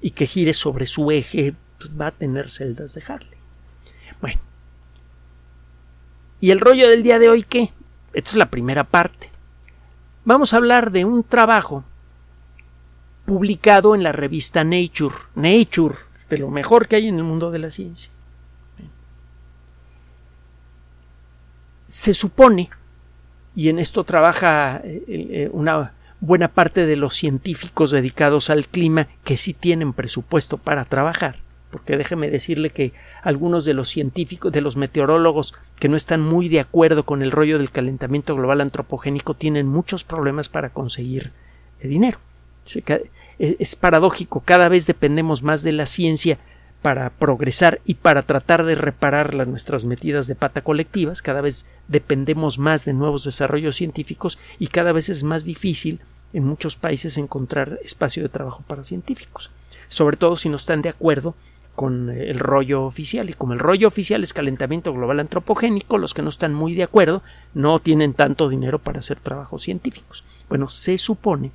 y 0.00 0.10
que 0.10 0.26
gire 0.26 0.52
sobre 0.52 0.86
su 0.86 1.10
eje 1.10 1.54
pues, 1.78 1.90
va 1.98 2.08
a 2.08 2.12
tener 2.12 2.50
celdas 2.50 2.94
de 2.94 3.02
Harley. 3.06 3.38
Bueno. 4.20 4.40
¿Y 6.40 6.50
el 6.50 6.60
rollo 6.60 6.88
del 6.88 7.02
día 7.02 7.18
de 7.18 7.28
hoy 7.28 7.42
qué? 7.42 7.72
Esta 8.12 8.30
es 8.30 8.36
la 8.36 8.50
primera 8.50 8.84
parte. 8.84 9.30
Vamos 10.26 10.52
a 10.52 10.58
hablar 10.58 10.90
de 10.90 11.06
un 11.06 11.24
trabajo 11.24 11.84
publicado 13.24 13.94
en 13.94 14.02
la 14.02 14.12
revista 14.12 14.62
Nature. 14.62 15.14
Nature, 15.34 15.94
de 16.28 16.38
lo 16.38 16.50
mejor 16.50 16.86
que 16.86 16.96
hay 16.96 17.08
en 17.08 17.16
el 17.16 17.24
mundo 17.24 17.50
de 17.50 17.60
la 17.60 17.70
ciencia. 17.70 18.12
se 21.86 22.14
supone, 22.14 22.70
y 23.54 23.68
en 23.68 23.78
esto 23.78 24.04
trabaja 24.04 24.80
eh, 24.84 25.04
eh, 25.08 25.50
una 25.52 25.92
buena 26.20 26.48
parte 26.48 26.86
de 26.86 26.96
los 26.96 27.14
científicos 27.14 27.90
dedicados 27.90 28.50
al 28.50 28.66
clima 28.68 29.08
que 29.24 29.36
sí 29.36 29.54
tienen 29.54 29.92
presupuesto 29.92 30.58
para 30.58 30.84
trabajar, 30.84 31.38
porque 31.70 31.96
déjeme 31.96 32.30
decirle 32.30 32.70
que 32.70 32.92
algunos 33.22 33.64
de 33.64 33.74
los 33.74 33.88
científicos, 33.88 34.52
de 34.52 34.60
los 34.60 34.76
meteorólogos 34.76 35.54
que 35.78 35.88
no 35.88 35.96
están 35.96 36.20
muy 36.20 36.48
de 36.48 36.60
acuerdo 36.60 37.04
con 37.04 37.22
el 37.22 37.32
rollo 37.32 37.58
del 37.58 37.70
calentamiento 37.70 38.34
global 38.34 38.60
antropogénico 38.60 39.34
tienen 39.34 39.66
muchos 39.66 40.04
problemas 40.04 40.48
para 40.48 40.70
conseguir 40.70 41.32
eh, 41.80 41.88
dinero. 41.88 42.18
Es 43.38 43.76
paradójico, 43.76 44.40
cada 44.40 44.68
vez 44.68 44.86
dependemos 44.86 45.42
más 45.42 45.62
de 45.62 45.72
la 45.72 45.86
ciencia 45.86 46.38
para 46.82 47.10
progresar 47.10 47.80
y 47.84 47.94
para 47.94 48.22
tratar 48.22 48.64
de 48.64 48.76
reparar 48.76 49.34
las 49.34 49.48
nuestras 49.48 49.84
metidas 49.84 50.26
de 50.26 50.34
pata 50.34 50.62
colectivas, 50.62 51.22
cada 51.22 51.40
vez 51.40 51.66
dependemos 51.88 52.58
más 52.58 52.84
de 52.84 52.92
nuevos 52.92 53.24
desarrollos 53.24 53.76
científicos 53.76 54.38
y 54.58 54.68
cada 54.68 54.92
vez 54.92 55.08
es 55.08 55.24
más 55.24 55.44
difícil 55.44 56.00
en 56.32 56.44
muchos 56.44 56.76
países 56.76 57.18
encontrar 57.18 57.80
espacio 57.84 58.22
de 58.22 58.28
trabajo 58.28 58.62
para 58.66 58.84
científicos, 58.84 59.50
sobre 59.88 60.16
todo 60.16 60.36
si 60.36 60.48
no 60.48 60.56
están 60.56 60.82
de 60.82 60.88
acuerdo 60.88 61.34
con 61.76 62.10
el 62.10 62.38
rollo 62.40 62.84
oficial 62.84 63.30
y 63.30 63.34
como 63.34 63.52
el 63.52 63.60
rollo 63.60 63.86
oficial 63.86 64.24
es 64.24 64.32
calentamiento 64.32 64.92
global 64.92 65.20
antropogénico, 65.20 65.98
los 65.98 66.14
que 66.14 66.22
no 66.22 66.30
están 66.30 66.54
muy 66.54 66.74
de 66.74 66.82
acuerdo 66.82 67.22
no 67.54 67.78
tienen 67.78 68.14
tanto 68.14 68.48
dinero 68.48 68.80
para 68.80 68.98
hacer 68.98 69.20
trabajos 69.20 69.62
científicos. 69.62 70.24
Bueno, 70.48 70.68
se 70.68 70.98
supone, 70.98 71.52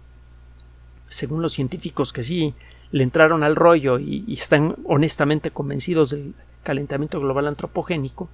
según 1.10 1.42
los 1.42 1.54
científicos 1.54 2.14
que 2.14 2.24
sí 2.24 2.54
le 2.92 3.04
entraron 3.04 3.44
al 3.44 3.56
rollo 3.56 4.00
y, 4.00 4.32
están 4.32 4.76
honestamente 4.86 5.52
convencidos 5.52 6.12
del 6.12 6.36
calentamiento 6.64 7.20
global 7.20 7.48
antropogénico, 7.48 8.30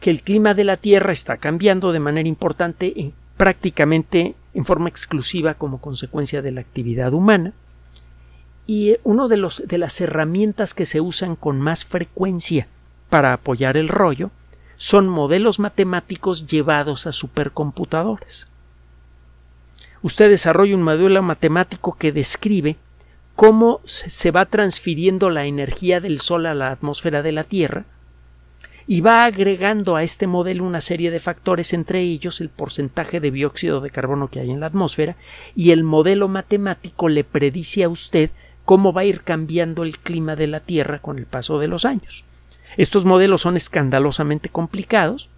que 0.00 0.10
el 0.10 0.22
clima 0.22 0.54
de 0.54 0.64
la 0.64 0.76
Tierra 0.76 1.12
está 1.12 1.36
cambiando 1.36 1.92
de 1.92 2.00
manera 2.00 2.28
importante 2.28 3.12
prácticamente 3.36 4.34
en 4.54 4.64
forma 4.64 4.88
exclusiva 4.88 5.54
como 5.54 5.80
consecuencia 5.80 6.42
de 6.42 6.50
la 6.50 6.60
actividad 6.60 7.12
humana 7.14 7.52
y 8.70 8.98
una 9.02 9.28
de, 9.28 9.38
los, 9.38 9.62
de 9.66 9.78
las 9.78 9.98
herramientas 9.98 10.74
que 10.74 10.84
se 10.84 11.00
usan 11.00 11.36
con 11.36 11.58
más 11.58 11.86
frecuencia 11.86 12.68
para 13.08 13.32
apoyar 13.32 13.78
el 13.78 13.88
rollo 13.88 14.30
son 14.76 15.08
modelos 15.08 15.58
matemáticos 15.58 16.46
llevados 16.46 17.06
a 17.06 17.12
supercomputadores. 17.12 18.46
Usted 20.02 20.28
desarrolla 20.28 20.76
un 20.76 20.82
modelo 20.82 21.22
matemático 21.22 21.96
que 21.98 22.12
describe 22.12 22.76
cómo 23.34 23.80
se 23.84 24.30
va 24.32 24.44
transfiriendo 24.44 25.30
la 25.30 25.46
energía 25.46 26.00
del 26.00 26.20
Sol 26.20 26.44
a 26.44 26.54
la 26.54 26.70
atmósfera 26.70 27.22
de 27.22 27.32
la 27.32 27.44
Tierra 27.44 27.86
y 28.86 29.00
va 29.00 29.24
agregando 29.24 29.96
a 29.96 30.02
este 30.02 30.26
modelo 30.26 30.64
una 30.64 30.82
serie 30.82 31.10
de 31.10 31.20
factores, 31.20 31.72
entre 31.72 32.02
ellos 32.02 32.42
el 32.42 32.50
porcentaje 32.50 33.18
de 33.18 33.30
dióxido 33.30 33.80
de 33.80 33.90
carbono 33.90 34.28
que 34.28 34.40
hay 34.40 34.50
en 34.50 34.60
la 34.60 34.66
atmósfera, 34.66 35.16
y 35.54 35.70
el 35.70 35.84
modelo 35.84 36.28
matemático 36.28 37.08
le 37.08 37.24
predice 37.24 37.84
a 37.84 37.88
usted 37.88 38.30
cómo 38.68 38.92
va 38.92 39.00
a 39.00 39.06
ir 39.06 39.22
cambiando 39.22 39.82
el 39.82 39.98
clima 39.98 40.36
de 40.36 40.46
la 40.46 40.60
Tierra 40.60 40.98
con 40.98 41.16
el 41.16 41.24
paso 41.24 41.58
de 41.58 41.68
los 41.68 41.86
años. 41.86 42.24
Estos 42.76 43.06
modelos 43.06 43.40
son 43.40 43.56
escandalosamente 43.56 44.50
complicados 44.50 45.30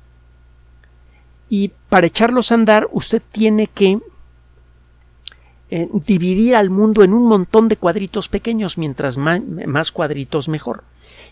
y 1.49 1.71
para 1.89 2.09
echarlos 2.09 2.51
a 2.51 2.57
andar 2.57 2.89
usted 2.91 3.23
tiene 3.31 3.69
que 3.69 4.01
eh, 5.71 5.89
dividir 5.93 6.57
al 6.57 6.71
mundo 6.71 7.05
en 7.05 7.13
un 7.13 7.29
montón 7.29 7.69
de 7.69 7.77
cuadritos 7.77 8.29
pequeños, 8.29 8.79
mientras 8.79 9.17
más, 9.17 9.93
cuadritos 9.93 10.49
mejor. 10.49 10.83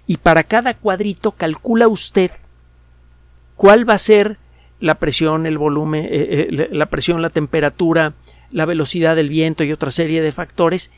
Y 0.06 0.18
para 0.18 0.44
cada 0.44 0.74
cuadrito 0.74 1.32
calcula 1.32 1.88
usted 1.88 2.30
cuál 3.56 3.88
va 3.88 3.94
a 3.94 3.98
ser 3.98 4.38
la 4.78 5.00
presión, 5.00 5.46
el 5.46 5.58
volumen, 5.58 6.04
eh, 6.04 6.46
eh, 6.48 6.68
la 6.70 6.86
presión, 6.86 7.22
la 7.22 7.30
temperatura, 7.30 8.12
la 8.52 8.66
velocidad 8.66 9.16
del 9.16 9.30
viento 9.30 9.64
y 9.64 9.72
otra 9.72 9.90
serie 9.90 10.22
de 10.22 10.30
factores 10.30 10.92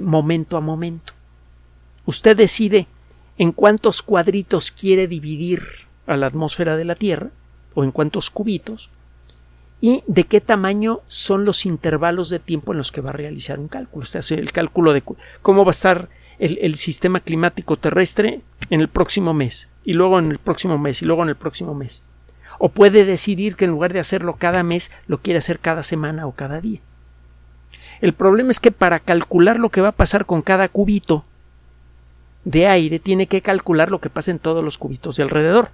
momento 0.00 0.56
a 0.56 0.60
momento. 0.60 1.12
Usted 2.04 2.36
decide 2.36 2.86
en 3.38 3.52
cuántos 3.52 4.02
cuadritos 4.02 4.70
quiere 4.70 5.08
dividir 5.08 5.62
a 6.06 6.16
la 6.16 6.26
atmósfera 6.26 6.76
de 6.76 6.84
la 6.84 6.94
Tierra 6.94 7.30
o 7.74 7.84
en 7.84 7.90
cuántos 7.90 8.30
cubitos 8.30 8.90
y 9.80 10.02
de 10.06 10.24
qué 10.24 10.40
tamaño 10.40 11.00
son 11.06 11.44
los 11.44 11.66
intervalos 11.66 12.30
de 12.30 12.38
tiempo 12.38 12.72
en 12.72 12.78
los 12.78 12.92
que 12.92 13.00
va 13.00 13.10
a 13.10 13.14
realizar 13.14 13.58
un 13.58 13.68
cálculo. 13.68 14.04
Usted 14.04 14.20
hace 14.20 14.34
el 14.34 14.52
cálculo 14.52 14.92
de 14.92 15.02
cómo 15.42 15.64
va 15.64 15.70
a 15.70 15.72
estar 15.72 16.08
el, 16.38 16.74
sistema 16.74 17.20
climático 17.20 17.76
terrestre 17.76 18.40
en 18.70 18.80
el 18.80 18.88
próximo 18.88 19.34
mes, 19.34 19.68
y 19.84 19.92
luego 19.92 20.18
en 20.18 20.30
el 20.30 20.38
próximo 20.38 20.78
mes, 20.78 21.02
y 21.02 21.04
luego 21.04 21.22
en 21.22 21.28
el 21.28 21.36
próximo 21.36 21.74
mes. 21.74 22.02
O 22.58 22.70
puede 22.70 23.04
decidir 23.04 23.56
que 23.56 23.66
en 23.66 23.70
lugar 23.70 23.92
de 23.92 24.00
hacerlo 24.00 24.36
cada 24.38 24.62
mes, 24.62 24.90
lo 25.06 25.18
quiere 25.18 25.38
hacer 25.38 25.58
cada 25.58 25.82
semana 25.82 26.26
o 26.26 26.32
cada 26.32 26.60
día. 26.60 26.80
El 28.00 28.12
problema 28.12 28.50
es 28.50 28.60
que 28.60 28.70
para 28.70 29.00
calcular 29.00 29.58
lo 29.58 29.70
que 29.70 29.80
va 29.80 29.88
a 29.88 29.92
pasar 29.92 30.26
con 30.26 30.42
cada 30.42 30.68
cubito 30.68 31.24
de 32.44 32.68
aire, 32.68 32.98
tiene 32.98 33.26
que 33.26 33.40
calcular 33.40 33.90
lo 33.90 34.00
que 34.00 34.10
pasa 34.10 34.30
en 34.30 34.38
todos 34.38 34.62
los 34.62 34.78
cubitos 34.78 35.16
de 35.16 35.24
alrededor. 35.24 35.70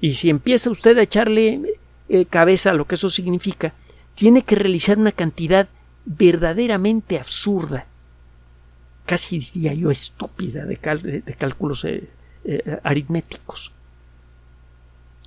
Y 0.00 0.14
si 0.14 0.30
empieza 0.30 0.70
usted 0.70 0.96
a 0.98 1.02
echarle 1.02 1.60
eh, 2.08 2.24
cabeza 2.26 2.72
lo 2.72 2.86
que 2.86 2.94
eso 2.94 3.10
significa, 3.10 3.74
tiene 4.14 4.42
que 4.42 4.54
realizar 4.54 4.98
una 4.98 5.12
cantidad 5.12 5.68
verdaderamente 6.04 7.18
absurda, 7.18 7.86
casi 9.04 9.38
diría 9.38 9.74
yo 9.74 9.90
estúpida, 9.90 10.64
de, 10.64 10.76
cálculos 10.76 11.84
eh, 11.84 12.08
eh, 12.44 12.80
aritméticos. 12.82 13.72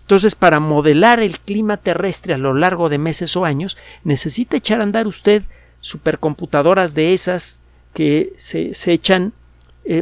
Entonces, 0.03 0.35
para 0.35 0.59
modelar 0.59 1.19
el 1.19 1.39
clima 1.39 1.77
terrestre 1.77 2.33
a 2.33 2.37
lo 2.37 2.53
largo 2.53 2.89
de 2.89 2.97
meses 2.97 3.35
o 3.35 3.45
años, 3.45 3.77
necesita 4.03 4.57
echar 4.57 4.79
a 4.79 4.83
andar 4.83 5.07
usted 5.07 5.43
supercomputadoras 5.79 6.93
de 6.93 7.13
esas 7.13 7.61
que 7.93 8.33
se, 8.37 8.71
echan 8.91 9.33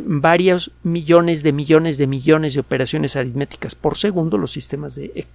varios 0.04 0.72
millones 0.84 1.44
de 1.44 1.54
millones 1.54 1.98
de 1.98 2.08
millones 2.08 2.54
de 2.54 2.60
operaciones 2.60 3.16
aritméticas 3.16 3.76
por 3.76 3.98
segundo, 3.98 4.38
los 4.38 4.52
sistemas 4.52 4.96
de 4.96 5.26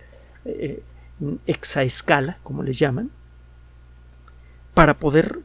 exaescala, 1.46 2.38
como 2.42 2.62
les 2.62 2.79
llaman, 2.79 3.11
para 4.74 4.94
poder 4.94 5.40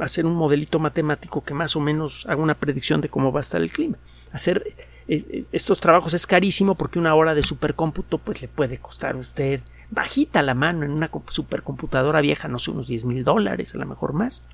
hacer 0.00 0.24
un 0.24 0.34
modelito 0.34 0.78
matemático 0.78 1.44
que 1.44 1.54
más 1.54 1.76
o 1.76 1.80
menos 1.80 2.24
haga 2.26 2.42
una 2.42 2.54
predicción 2.54 3.00
de 3.00 3.08
cómo 3.08 3.32
va 3.32 3.40
a 3.40 3.42
estar 3.42 3.60
el 3.60 3.70
clima. 3.70 3.98
Hacer 4.32 4.74
eh, 5.10 5.26
eh, 5.28 5.44
estos 5.50 5.80
trabajos 5.80 6.14
es 6.14 6.24
carísimo 6.24 6.76
porque 6.76 7.00
una 7.00 7.16
hora 7.16 7.34
de 7.34 7.42
supercómputo 7.42 8.18
pues 8.18 8.40
le 8.42 8.46
puede 8.46 8.78
costar 8.78 9.16
a 9.16 9.18
usted 9.18 9.60
bajita 9.90 10.40
la 10.40 10.54
mano 10.54 10.84
en 10.84 10.92
una 10.92 11.10
supercomputadora 11.26 12.20
vieja, 12.20 12.46
no 12.46 12.60
sé, 12.60 12.70
unos 12.70 12.86
10 12.86 13.06
mil 13.06 13.24
dólares, 13.24 13.74
a 13.74 13.78
lo 13.78 13.86
mejor 13.86 14.12
más. 14.12 14.44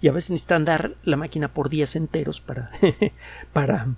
Y 0.00 0.06
a 0.06 0.12
veces 0.12 0.30
necesitan 0.30 0.64
dar 0.64 0.94
la 1.02 1.16
máquina 1.16 1.48
por 1.48 1.70
días 1.70 1.96
enteros 1.96 2.40
para, 2.40 2.70
para 3.52 3.88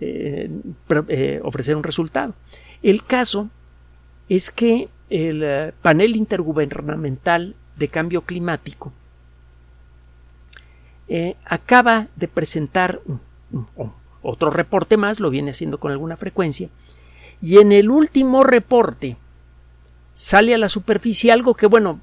eh, 0.00 0.48
ofrecer 1.44 1.76
un 1.76 1.82
resultado. 1.82 2.34
El 2.82 3.04
caso 3.04 3.50
es 4.30 4.50
que 4.50 4.88
el 5.10 5.74
panel 5.82 6.16
intergubernamental 6.16 7.56
de 7.76 7.88
cambio 7.88 8.22
climático 8.22 8.94
acaba 11.44 12.06
de 12.16 12.28
presentar 12.28 13.02
otro 14.22 14.50
reporte 14.50 14.96
más, 14.96 15.20
lo 15.20 15.30
viene 15.30 15.50
haciendo 15.50 15.78
con 15.78 15.92
alguna 15.92 16.16
frecuencia, 16.16 16.68
y 17.42 17.58
en 17.58 17.72
el 17.72 17.90
último 17.90 18.44
reporte 18.44 19.16
sale 20.14 20.54
a 20.54 20.58
la 20.58 20.68
superficie 20.68 21.32
algo 21.32 21.54
que, 21.54 21.66
bueno, 21.66 22.00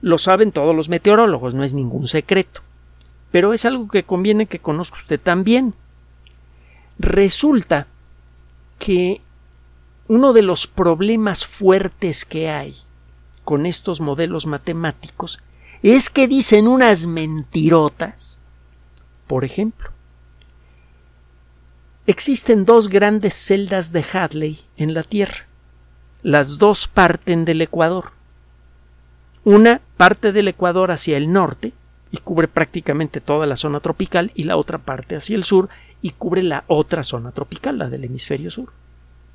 lo 0.00 0.18
saben 0.18 0.52
todos 0.52 0.74
los 0.74 0.88
meteorólogos, 0.88 1.54
no 1.54 1.64
es 1.64 1.74
ningún 1.74 2.06
secreto. 2.06 2.60
Pero 3.30 3.52
es 3.52 3.64
algo 3.64 3.88
que 3.88 4.04
conviene 4.04 4.46
que 4.46 4.58
conozca 4.58 4.98
usted 4.98 5.18
también. 5.18 5.74
Resulta 6.98 7.86
que 8.78 9.22
uno 10.08 10.32
de 10.32 10.42
los 10.42 10.66
problemas 10.66 11.46
fuertes 11.46 12.24
que 12.24 12.50
hay 12.50 12.74
con 13.44 13.66
estos 13.66 14.00
modelos 14.00 14.46
matemáticos 14.46 15.40
es 15.82 16.10
que 16.10 16.28
dicen 16.28 16.68
unas 16.68 17.06
mentirotas. 17.06 18.40
Por 19.26 19.44
ejemplo, 19.44 19.93
existen 22.06 22.64
dos 22.64 22.88
grandes 22.88 23.34
celdas 23.34 23.92
de 23.92 24.04
Hadley 24.12 24.60
en 24.76 24.94
la 24.94 25.02
Tierra. 25.02 25.46
Las 26.22 26.58
dos 26.58 26.88
parten 26.88 27.44
del 27.44 27.62
Ecuador. 27.62 28.12
Una 29.44 29.80
parte 29.96 30.32
del 30.32 30.48
Ecuador 30.48 30.90
hacia 30.90 31.16
el 31.16 31.32
norte 31.32 31.72
y 32.10 32.18
cubre 32.18 32.48
prácticamente 32.48 33.20
toda 33.20 33.46
la 33.46 33.56
zona 33.56 33.80
tropical 33.80 34.30
y 34.34 34.44
la 34.44 34.56
otra 34.56 34.78
parte 34.78 35.16
hacia 35.16 35.36
el 35.36 35.44
sur 35.44 35.68
y 36.00 36.10
cubre 36.10 36.42
la 36.42 36.64
otra 36.66 37.02
zona 37.02 37.32
tropical, 37.32 37.78
la 37.78 37.88
del 37.88 38.04
hemisferio 38.04 38.50
sur. 38.50 38.72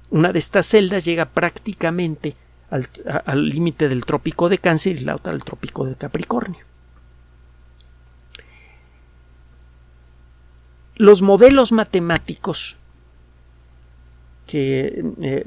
Una 0.10 0.32
de 0.32 0.40
estas 0.40 0.66
celdas 0.66 1.06
llega 1.06 1.26
prácticamente 1.26 2.36
al 2.70 3.50
límite 3.50 3.90
del 3.90 4.06
trópico 4.06 4.50
de 4.50 4.60
Cáncer 4.60 4.98
y 4.98 5.06
la 5.06 5.16
otra 5.16 5.34
al 5.34 5.44
trópico 5.44 5.86
de 5.86 5.96
Capricornio. 5.96 6.69
Los 11.00 11.24
modelos 11.24 11.72
matemáticos 11.72 12.78
que, 14.46 15.04
eh, 15.22 15.46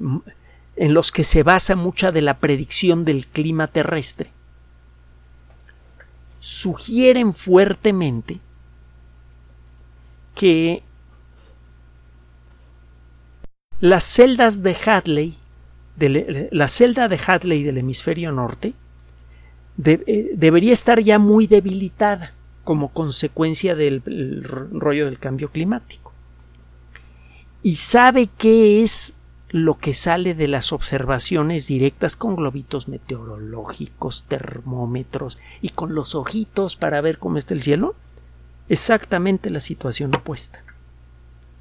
en 0.77 0.95
los 0.95 1.13
que 1.13 1.23
se 1.23 1.45
basa 1.45 1.77
mucha 1.77 2.11
de 2.11 2.23
la 2.23 2.39
predicción 2.39 3.05
del 3.05 3.29
clima 3.29 3.69
terrestre 3.69 4.33
sugieren 6.41 7.33
fuertemente 7.33 8.41
que 10.35 10.83
las 13.79 14.03
celdas 14.03 14.63
de 14.63 14.75
Hadley 14.75 15.37
la 16.51 16.69
celda 16.69 17.07
de 17.09 17.21
Hadley 17.25 17.63
del 17.63 17.79
hemisferio 17.79 18.33
norte 18.33 18.73
eh, 19.85 20.31
debería 20.35 20.73
estar 20.73 21.01
ya 21.01 21.19
muy 21.19 21.47
debilitada 21.47 22.33
como 22.65 22.89
consecuencia 22.89 23.75
del 23.75 24.03
rollo 24.45 25.07
del 25.07 25.19
cambio 25.19 25.51
climático. 25.51 26.13
Y 27.63 27.77
sabe 27.77 28.29
qué 28.39 28.83
es 28.83 29.15
lo 29.53 29.75
que 29.75 29.93
sale 29.93 30.35
de 30.35 30.49
las 30.49 30.73
observaciones 30.73 31.67
directas 31.67 32.17
con 32.17 32.37
globitos 32.37 32.89
meteorológicos, 32.89 34.25
termómetros 34.27 35.39
y 35.61 35.69
con 35.69 35.95
los 35.95 36.15
ojitos 36.15 36.77
para 36.77 37.03
ver 37.03 37.19
cómo 37.19 37.37
está 37.37 37.53
el 37.53 37.61
cielo? 37.61 37.95
Exactamente 38.69 39.51
la 39.51 39.61
situación 39.61 40.17
opuesta. 40.17 40.65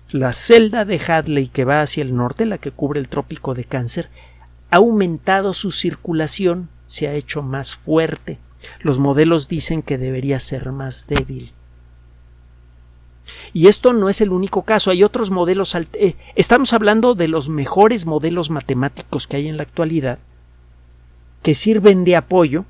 La 0.10 0.32
celda 0.32 0.86
de 0.86 1.00
Hadley 1.00 1.48
que 1.48 1.66
va 1.66 1.82
hacia 1.82 2.04
el 2.04 2.16
norte, 2.16 2.46
la 2.46 2.58
que 2.58 2.72
cubre 2.72 3.00
el 3.00 3.10
trópico 3.10 3.54
de 3.54 3.66
Cáncer, 3.66 4.10
ha 4.70 4.78
aumentado 4.78 5.54
su 5.54 5.72
circulación, 5.72 6.70
se 6.86 7.10
ha 7.10 7.14
hecho 7.14 7.42
más 7.42 7.76
fuerte. 7.76 8.40
Los 8.82 9.00
modelos 9.00 9.48
dicen 9.48 9.82
que 9.82 9.98
debería 9.98 10.40
ser 10.40 10.72
más 10.72 11.08
débil. 11.08 11.54
Y 13.54 13.68
esto 13.68 13.94
no 13.94 14.10
es 14.10 14.22
el 14.22 14.32
único 14.32 14.64
caso, 14.64 14.92
hay 14.92 15.04
otros 15.04 15.32
modelos. 15.32 15.76
Eh, 15.76 16.16
estamos 16.36 16.74
hablando 16.74 17.16
de 17.16 17.28
los 17.28 17.50
mejores 17.50 18.06
modelos 18.06 18.50
matemáticos 18.50 19.28
que 19.28 19.38
hay 19.38 19.48
en 19.48 19.58
la 19.58 19.64
actualidad 19.64 20.20
que 21.44 21.56
sirven 21.56 22.04
de 22.04 22.16
apoyo 22.16 22.66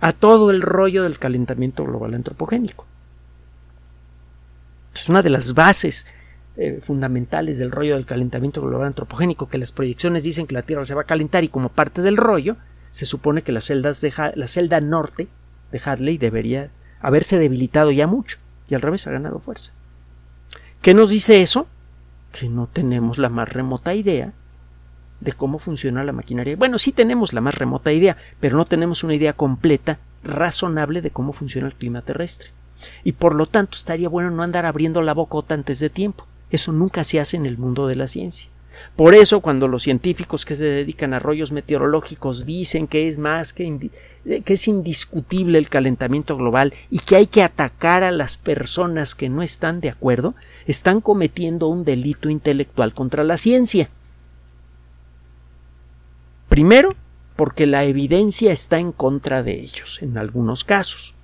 a 0.00 0.12
todo 0.12 0.50
el 0.50 0.62
rollo 0.62 1.02
del 1.04 1.18
calentamiento 1.18 1.84
global 1.84 2.14
antropogénico. 2.14 2.86
Es 4.94 5.08
una 5.08 5.22
de 5.22 5.30
las 5.30 5.54
bases 5.54 6.06
eh, 6.56 6.80
fundamentales 6.82 7.58
del 7.58 7.70
rollo 7.70 7.94
del 7.94 8.06
calentamiento 8.06 8.60
global 8.60 8.88
antropogénico, 8.88 9.48
que 9.48 9.58
las 9.58 9.72
proyecciones 9.72 10.24
dicen 10.24 10.46
que 10.46 10.54
la 10.54 10.62
Tierra 10.62 10.84
se 10.84 10.94
va 10.94 11.02
a 11.02 11.06
calentar 11.06 11.44
y 11.44 11.48
como 11.48 11.68
parte 11.68 12.02
del 12.02 12.16
rollo, 12.16 12.56
se 12.90 13.06
supone 13.06 13.42
que 13.42 13.52
las 13.52 13.64
celdas 13.64 14.00
de 14.00 14.12
la 14.34 14.48
celda 14.48 14.80
norte 14.80 15.28
de 15.72 15.80
Hadley 15.84 16.18
debería 16.18 16.70
haberse 17.00 17.38
debilitado 17.38 17.90
ya 17.90 18.06
mucho 18.06 18.38
y 18.68 18.74
al 18.74 18.82
revés 18.82 19.06
ha 19.06 19.10
ganado 19.10 19.38
fuerza. 19.38 19.72
¿Qué 20.82 20.94
nos 20.94 21.10
dice 21.10 21.42
eso? 21.42 21.66
Que 22.32 22.48
no 22.48 22.66
tenemos 22.66 23.18
la 23.18 23.28
más 23.28 23.48
remota 23.48 23.94
idea 23.94 24.32
de 25.20 25.32
cómo 25.32 25.58
funciona 25.58 26.04
la 26.04 26.12
maquinaria. 26.12 26.56
Bueno, 26.56 26.78
sí 26.78 26.92
tenemos 26.92 27.32
la 27.32 27.40
más 27.40 27.54
remota 27.54 27.92
idea, 27.92 28.16
pero 28.40 28.56
no 28.56 28.64
tenemos 28.64 29.04
una 29.04 29.14
idea 29.14 29.34
completa, 29.34 29.98
razonable 30.24 31.02
de 31.02 31.10
cómo 31.10 31.32
funciona 31.32 31.66
el 31.66 31.74
clima 31.74 32.02
terrestre. 32.02 32.50
Y 33.04 33.12
por 33.12 33.34
lo 33.34 33.46
tanto 33.46 33.76
estaría 33.76 34.08
bueno 34.08 34.30
no 34.30 34.42
andar 34.42 34.64
abriendo 34.64 35.02
la 35.02 35.12
bocota 35.12 35.54
antes 35.54 35.80
de 35.80 35.90
tiempo. 35.90 36.26
Eso 36.50 36.72
nunca 36.72 37.04
se 37.04 37.20
hace 37.20 37.36
en 37.36 37.46
el 37.46 37.58
mundo 37.58 37.86
de 37.86 37.96
la 37.96 38.08
ciencia. 38.08 38.50
Por 38.96 39.14
eso, 39.14 39.40
cuando 39.40 39.68
los 39.68 39.82
científicos 39.82 40.44
que 40.44 40.56
se 40.56 40.64
dedican 40.64 41.14
a 41.14 41.18
rollos 41.18 41.52
meteorológicos 41.52 42.46
dicen 42.46 42.86
que 42.86 43.08
es 43.08 43.18
más 43.18 43.52
que, 43.52 43.90
que, 44.24 44.52
es 44.52 44.68
indiscutible 44.68 45.58
el 45.58 45.68
calentamiento 45.68 46.36
global 46.36 46.72
y 46.90 46.98
que 46.98 47.16
hay 47.16 47.26
que 47.26 47.42
atacar 47.42 48.02
a 48.02 48.10
las 48.10 48.36
personas 48.38 49.14
que 49.14 49.28
no 49.28 49.42
están 49.42 49.80
de 49.80 49.90
acuerdo, 49.90 50.34
están 50.66 51.00
cometiendo 51.00 51.68
un 51.68 51.84
delito 51.84 52.30
intelectual 52.30 52.94
contra 52.94 53.24
la 53.24 53.36
ciencia. 53.36 53.90
Primero, 56.48 56.94
porque 57.36 57.66
la 57.66 57.84
evidencia 57.84 58.52
está 58.52 58.78
en 58.78 58.92
contra 58.92 59.42
de 59.42 59.60
ellos, 59.60 59.98
en 60.02 60.18
algunos 60.18 60.64
casos 60.64 61.14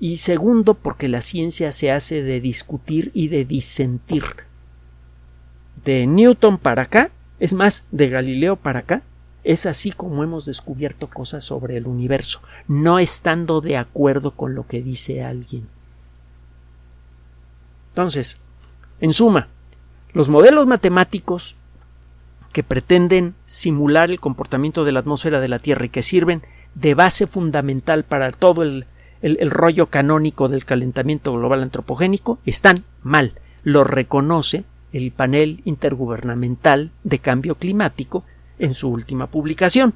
y 0.00 0.16
segundo 0.16 0.74
porque 0.74 1.08
la 1.08 1.22
ciencia 1.22 1.72
se 1.72 1.90
hace 1.90 2.22
de 2.22 2.40
discutir 2.40 3.10
y 3.14 3.28
de 3.28 3.46
disentir. 3.46 4.24
De 5.84 6.06
Newton 6.06 6.58
para 6.58 6.82
acá, 6.82 7.10
es 7.38 7.54
más, 7.54 7.84
de 7.90 8.08
Galileo 8.08 8.56
para 8.56 8.80
acá, 8.80 9.02
es 9.42 9.66
así 9.66 9.92
como 9.92 10.24
hemos 10.24 10.46
descubierto 10.46 11.08
cosas 11.08 11.44
sobre 11.44 11.76
el 11.76 11.86
universo, 11.86 12.40
no 12.66 12.98
estando 12.98 13.60
de 13.60 13.76
acuerdo 13.76 14.30
con 14.30 14.54
lo 14.54 14.66
que 14.66 14.82
dice 14.82 15.22
alguien. 15.22 15.68
Entonces, 17.90 18.38
en 19.00 19.12
suma, 19.12 19.48
los 20.12 20.28
modelos 20.28 20.66
matemáticos 20.66 21.56
que 22.52 22.62
pretenden 22.62 23.34
simular 23.44 24.10
el 24.10 24.20
comportamiento 24.20 24.84
de 24.84 24.92
la 24.92 25.00
atmósfera 25.00 25.40
de 25.40 25.48
la 25.48 25.58
Tierra 25.58 25.86
y 25.86 25.90
que 25.90 26.02
sirven 26.02 26.42
de 26.74 26.94
base 26.94 27.26
fundamental 27.26 28.04
para 28.04 28.30
todo 28.30 28.62
el 28.62 28.86
el, 29.24 29.50
rollo 29.50 29.86
canónico 29.86 30.48
del 30.48 30.64
calentamiento 30.64 31.32
global 31.32 31.62
antropogénico 31.62 32.38
están 32.44 32.84
mal. 33.02 33.32
Lo 33.62 33.82
reconoce 33.82 34.64
el 34.94 35.10
panel 35.10 35.60
intergubernamental 35.64 36.92
de 37.02 37.18
cambio 37.18 37.56
climático 37.56 38.24
en 38.60 38.74
su 38.74 38.88
última 38.88 39.26
publicación. 39.26 39.92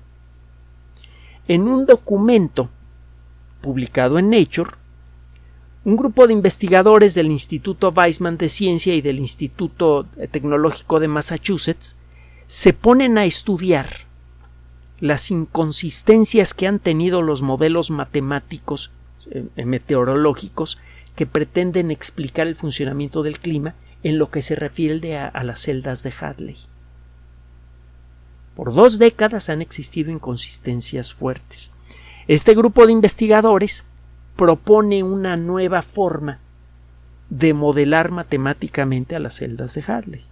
En 1.47 1.63
un 1.69 1.87
documento 1.87 2.69
publicado 3.61 4.19
en 4.19 4.31
Nature, 4.31 4.73
un 5.85 5.97
grupo 5.97 6.27
de 6.27 6.33
investigadores 6.33 7.15
del 7.15 7.31
Instituto 7.31 7.95
Weizmann 7.97 8.39
de 8.39 8.49
Ciencia 8.49 8.93
y 8.95 9.01
del 9.01 9.21
Instituto 9.21 10.05
Tecnológico 10.33 10.99
de 10.99 11.07
Massachusetts 11.07 11.97
se 12.49 12.73
ponen 12.73 13.19
a 13.19 13.25
estudiar 13.25 14.09
las 14.99 15.31
inconsistencias 15.31 16.55
que 16.55 16.67
han 16.67 16.81
tenido 16.81 17.23
los 17.23 17.43
modelos 17.43 17.93
matemáticos 17.93 18.91
eh, 19.31 19.65
meteorológicos 19.65 20.79
que 21.15 21.27
pretenden 21.27 21.93
explicar 21.93 22.49
el 22.49 22.57
funcionamiento 22.57 23.23
del 23.23 23.39
clima 23.39 23.75
en 24.03 24.19
lo 24.19 24.31
que 24.31 24.43
se 24.43 24.55
refiere 24.55 25.19
a, 25.19 25.43
las 25.45 25.63
celdas 25.63 26.03
de 26.03 26.13
Hadley. 26.19 26.57
Por 28.55 28.75
dos 28.75 28.99
décadas 28.99 29.49
han 29.49 29.63
existido 29.63 30.11
inconsistencias 30.11 31.13
fuertes. 31.13 31.73
Este 32.27 32.55
grupo 32.55 32.87
de 32.87 32.93
investigadores 32.93 33.85
propone 34.37 35.03
una 35.03 35.37
nueva 35.37 35.83
forma 35.83 36.41
de 37.31 37.55
modelar 37.55 38.11
matemáticamente 38.11 39.17
a 39.17 39.21
las 39.21 39.37
celdas 39.37 39.75
de 39.75 39.85
Hadley. 39.87 40.25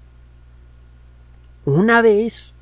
Una 1.64 2.02
vez 2.02 2.54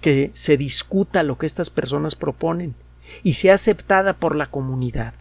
que 0.00 0.30
se 0.34 0.56
discuta 0.56 1.22
lo 1.22 1.38
que 1.38 1.46
estas 1.46 1.70
personas 1.70 2.14
proponen 2.14 2.74
y 3.22 3.34
sea 3.34 3.54
aceptada 3.54 4.14
por 4.14 4.36
la 4.36 4.46
comunidad, 4.46 5.14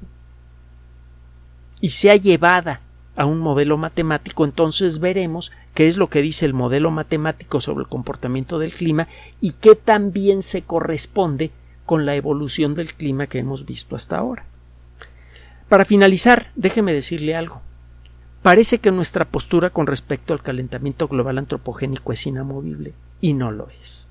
y 1.84 1.90
sea 1.90 2.16
llevada 2.16 2.80
a 3.16 3.26
un 3.26 3.40
modelo 3.40 3.78
matemático, 3.78 4.46
entonces 4.46 5.00
veremos 5.00 5.52
qué 5.74 5.88
es 5.88 5.98
lo 5.98 6.10
que 6.10 6.22
dice 6.22 6.46
el 6.46 6.54
modelo 6.54 6.92
matemático 6.92 7.62
sobre 7.62 7.84
el 7.84 7.90
comportamiento 7.90 8.60
del 8.60 8.72
clima 8.72 9.08
y 9.40 9.52
qué 9.52 9.76
también 9.76 10.42
se 10.42 10.64
corresponde 10.64 11.52
con 11.86 12.06
la 12.06 12.16
evolución 12.16 12.74
del 12.74 12.94
clima 12.94 13.28
que 13.28 13.40
hemos 13.40 13.66
visto 13.66 13.96
hasta 13.96 14.18
ahora. 14.18 14.46
Para 15.70 15.86
finalizar, 15.86 16.52
déjeme 16.56 16.94
decirle 16.94 17.36
algo. 17.36 17.62
Parece 18.42 18.80
que 18.80 18.92
nuestra 18.92 19.26
postura 19.26 19.70
con 19.70 19.88
respecto 19.88 20.34
al 20.34 20.42
calentamiento 20.42 21.08
global 21.08 21.38
antropogénico 21.38 22.12
es 22.12 22.28
inamovible 22.28 22.94
y 23.22 23.34
no 23.34 23.52
lo 23.52 23.70
es. 23.82 24.10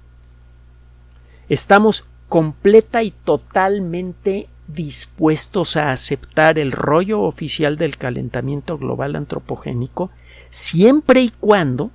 Estamos 1.48 2.06
completa 2.28 3.02
y 3.02 3.10
totalmente 3.10 4.48
dispuestos 4.68 5.76
a 5.76 5.90
aceptar 5.90 6.58
el 6.58 6.72
rollo 6.72 7.22
oficial 7.22 7.76
del 7.76 7.96
calentamiento 7.96 8.78
global 8.78 9.16
antropogénico 9.16 10.10
siempre 10.50 11.22
y 11.22 11.30
cuando 11.30 11.90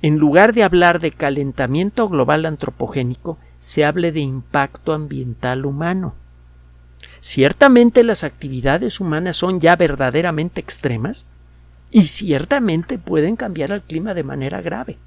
en 0.00 0.18
lugar 0.18 0.52
de 0.52 0.62
hablar 0.62 1.00
de 1.00 1.10
calentamiento 1.10 2.08
global 2.08 2.46
antropogénico, 2.46 3.36
se 3.58 3.84
hable 3.84 4.12
de 4.12 4.20
impacto 4.20 4.92
ambiental 4.92 5.66
humano. 5.66 6.14
Ciertamente 7.20 8.04
las 8.04 8.22
actividades 8.22 9.00
humanas 9.00 9.36
son 9.36 9.58
ya 9.58 9.74
verdaderamente 9.74 10.60
extremas 10.60 11.26
y 11.90 12.02
ciertamente 12.02 12.98
pueden 12.98 13.34
cambiar 13.34 13.72
el 13.72 13.82
clima 13.82 14.14
de 14.14 14.22
manera 14.22 14.60
grave. 14.60 14.98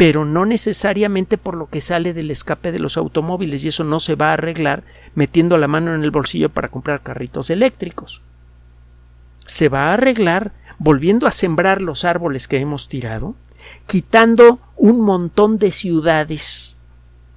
Pero 0.00 0.24
no 0.24 0.46
necesariamente 0.46 1.36
por 1.36 1.58
lo 1.58 1.66
que 1.66 1.82
sale 1.82 2.14
del 2.14 2.30
escape 2.30 2.72
de 2.72 2.78
los 2.78 2.96
automóviles 2.96 3.62
y 3.62 3.68
eso 3.68 3.84
no 3.84 4.00
se 4.00 4.14
va 4.14 4.30
a 4.30 4.32
arreglar 4.32 4.82
metiendo 5.14 5.58
la 5.58 5.68
mano 5.68 5.94
en 5.94 6.02
el 6.02 6.10
bolsillo 6.10 6.48
para 6.48 6.70
comprar 6.70 7.02
carritos 7.02 7.50
eléctricos. 7.50 8.22
Se 9.40 9.68
va 9.68 9.90
a 9.90 9.92
arreglar 9.92 10.52
volviendo 10.78 11.26
a 11.26 11.32
sembrar 11.32 11.82
los 11.82 12.06
árboles 12.06 12.48
que 12.48 12.56
hemos 12.56 12.88
tirado, 12.88 13.34
quitando 13.86 14.58
un 14.74 15.02
montón 15.02 15.58
de 15.58 15.70
ciudades 15.70 16.78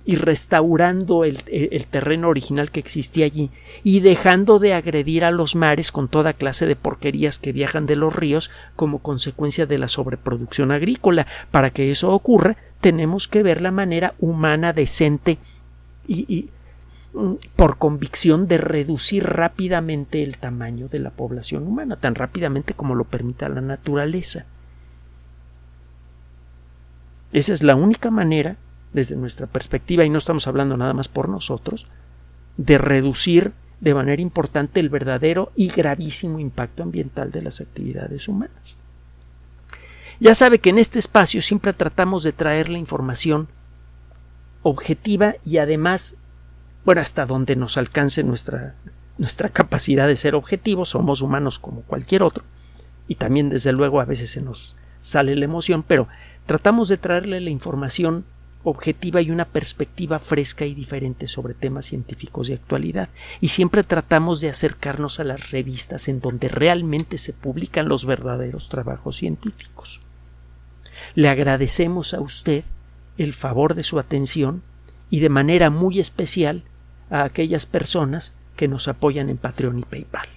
y 0.06 0.16
restaurando 0.16 1.24
el, 1.24 1.44
terreno 1.90 2.28
original 2.28 2.72
que 2.72 2.80
existía 2.80 3.26
allí 3.26 3.52
y 3.84 4.02
dejando 4.02 4.60
de 4.60 4.74
agredir 4.74 5.24
a 5.24 5.32
los 5.32 5.56
mares 5.56 5.92
con 5.92 6.10
toda 6.10 6.34
clase 6.34 6.66
de 6.66 6.76
porquerías 6.76 7.40
que 7.40 7.54
viajan 7.54 7.86
de 7.86 7.96
los 7.96 8.16
ríos 8.16 8.52
como 8.76 9.00
consecuencia 9.00 9.66
de 9.66 9.78
la 9.78 9.88
sobreproducción 9.88 10.72
agrícola. 10.72 11.26
Para 11.52 11.70
que 11.70 11.92
eso 11.92 12.12
ocurra, 12.12 12.58
tenemos 12.82 13.28
que 13.28 13.44
ver 13.44 13.62
la 13.62 13.72
manera 13.72 14.14
humana, 14.20 14.74
decente 14.74 15.38
y, 16.06 16.50
mm, 17.14 17.34
por 17.56 17.78
convicción 17.78 18.48
de 18.48 18.58
reducir 18.58 19.24
rápidamente 19.24 20.22
el 20.22 20.38
tamaño 20.38 20.90
de 20.90 21.00
la 21.00 21.12
población 21.12 21.66
humana, 21.66 21.96
tan 21.96 22.16
rápidamente 22.16 22.74
como 22.74 22.94
lo 22.96 23.06
permita 23.06 23.48
la 23.48 23.62
naturaleza. 23.62 24.46
Esa 27.32 27.54
es 27.54 27.64
la 27.64 27.76
única 27.76 28.12
manera 28.12 28.58
desde 28.94 29.16
nuestra 29.16 29.48
perspectiva, 29.48 30.06
y 30.06 30.10
no 30.10 30.20
estamos 30.20 30.48
hablando 30.48 30.78
nada 30.78 30.94
más 30.94 31.10
por 31.10 31.28
nosotros, 31.30 31.88
de 32.58 32.78
reducir 32.78 33.54
de 33.80 33.94
manera 33.94 34.22
importante 34.22 34.80
el 34.80 34.90
verdadero 34.90 35.52
y 35.56 35.68
gravísimo 35.68 36.40
impacto 36.40 36.84
ambiental 36.84 37.32
de 37.32 37.42
las 37.42 37.60
actividades 37.60 38.28
humanas. 38.28 38.78
Ya 40.20 40.34
sabe 40.36 40.60
que 40.60 40.70
en 40.70 40.78
este 40.78 41.00
espacio 41.00 41.42
siempre 41.42 41.74
tratamos 41.74 42.24
de 42.24 42.32
traer 42.32 42.70
la 42.70 42.78
información 42.78 43.50
objetiva 44.62 45.36
y 45.44 45.58
además, 45.58 46.16
bueno, 46.86 47.02
hasta 47.02 47.26
donde 47.26 47.56
nos 47.58 47.76
alcance 47.78 48.24
nuestra, 48.24 48.76
nuestra 49.18 49.50
capacidad 49.50 50.08
de 50.08 50.16
ser 50.16 50.36
objetivos, 50.36 50.90
somos 50.90 51.22
humanos 51.22 51.60
como 51.60 51.82
cualquier 51.82 52.24
otro, 52.24 52.46
y 53.08 53.16
también 53.16 53.50
desde 53.50 53.74
luego 53.74 54.00
a 54.00 54.06
veces 54.06 54.32
se 54.32 54.42
nos 54.42 54.78
sale 54.98 55.36
la 55.36 55.46
emoción, 55.46 55.84
pero 55.84 56.08
tratamos 56.46 56.88
de 56.88 56.98
traerle 56.98 57.42
la 57.42 57.50
información 57.50 58.24
objetiva 58.64 59.22
y 59.22 59.32
una 59.32 59.46
perspectiva 59.46 60.20
fresca 60.20 60.66
y 60.66 60.74
diferente 60.74 61.28
sobre 61.28 61.54
temas 61.54 61.86
científicos 61.86 62.48
de 62.48 62.56
actualidad. 62.56 63.10
Y 63.42 63.50
siempre 63.50 63.84
tratamos 63.84 64.42
de 64.42 64.50
acercarnos 64.50 65.20
a 65.20 65.24
las 65.24 65.52
revistas 65.52 66.08
en 66.08 66.22
donde 66.22 66.48
realmente 66.48 67.18
se 67.18 67.34
publican 67.34 67.90
los 67.90 68.06
verdaderos 68.06 68.70
trabajos 68.70 69.18
científicos. 69.18 70.00
Le 71.16 71.30
agradecemos 71.30 72.14
a 72.14 72.22
usted 72.22 72.64
el 73.18 73.34
favor 73.34 73.76
de 73.76 73.84
su 73.84 74.00
atención 74.00 74.64
y 75.10 75.20
de 75.20 75.30
manera 75.30 75.70
muy 75.70 76.00
especial 76.00 76.64
a 77.10 77.24
aquellas 77.24 77.66
personas 77.66 78.34
que 78.56 78.68
nos 78.68 78.88
apoyan 78.88 79.30
en 79.30 79.38
Patreon 79.38 79.80
y 79.80 79.84
PayPal. 79.84 80.28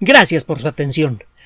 Gracias 0.00 0.44
por 0.44 0.58
su 0.58 0.68
atención 0.68 1.22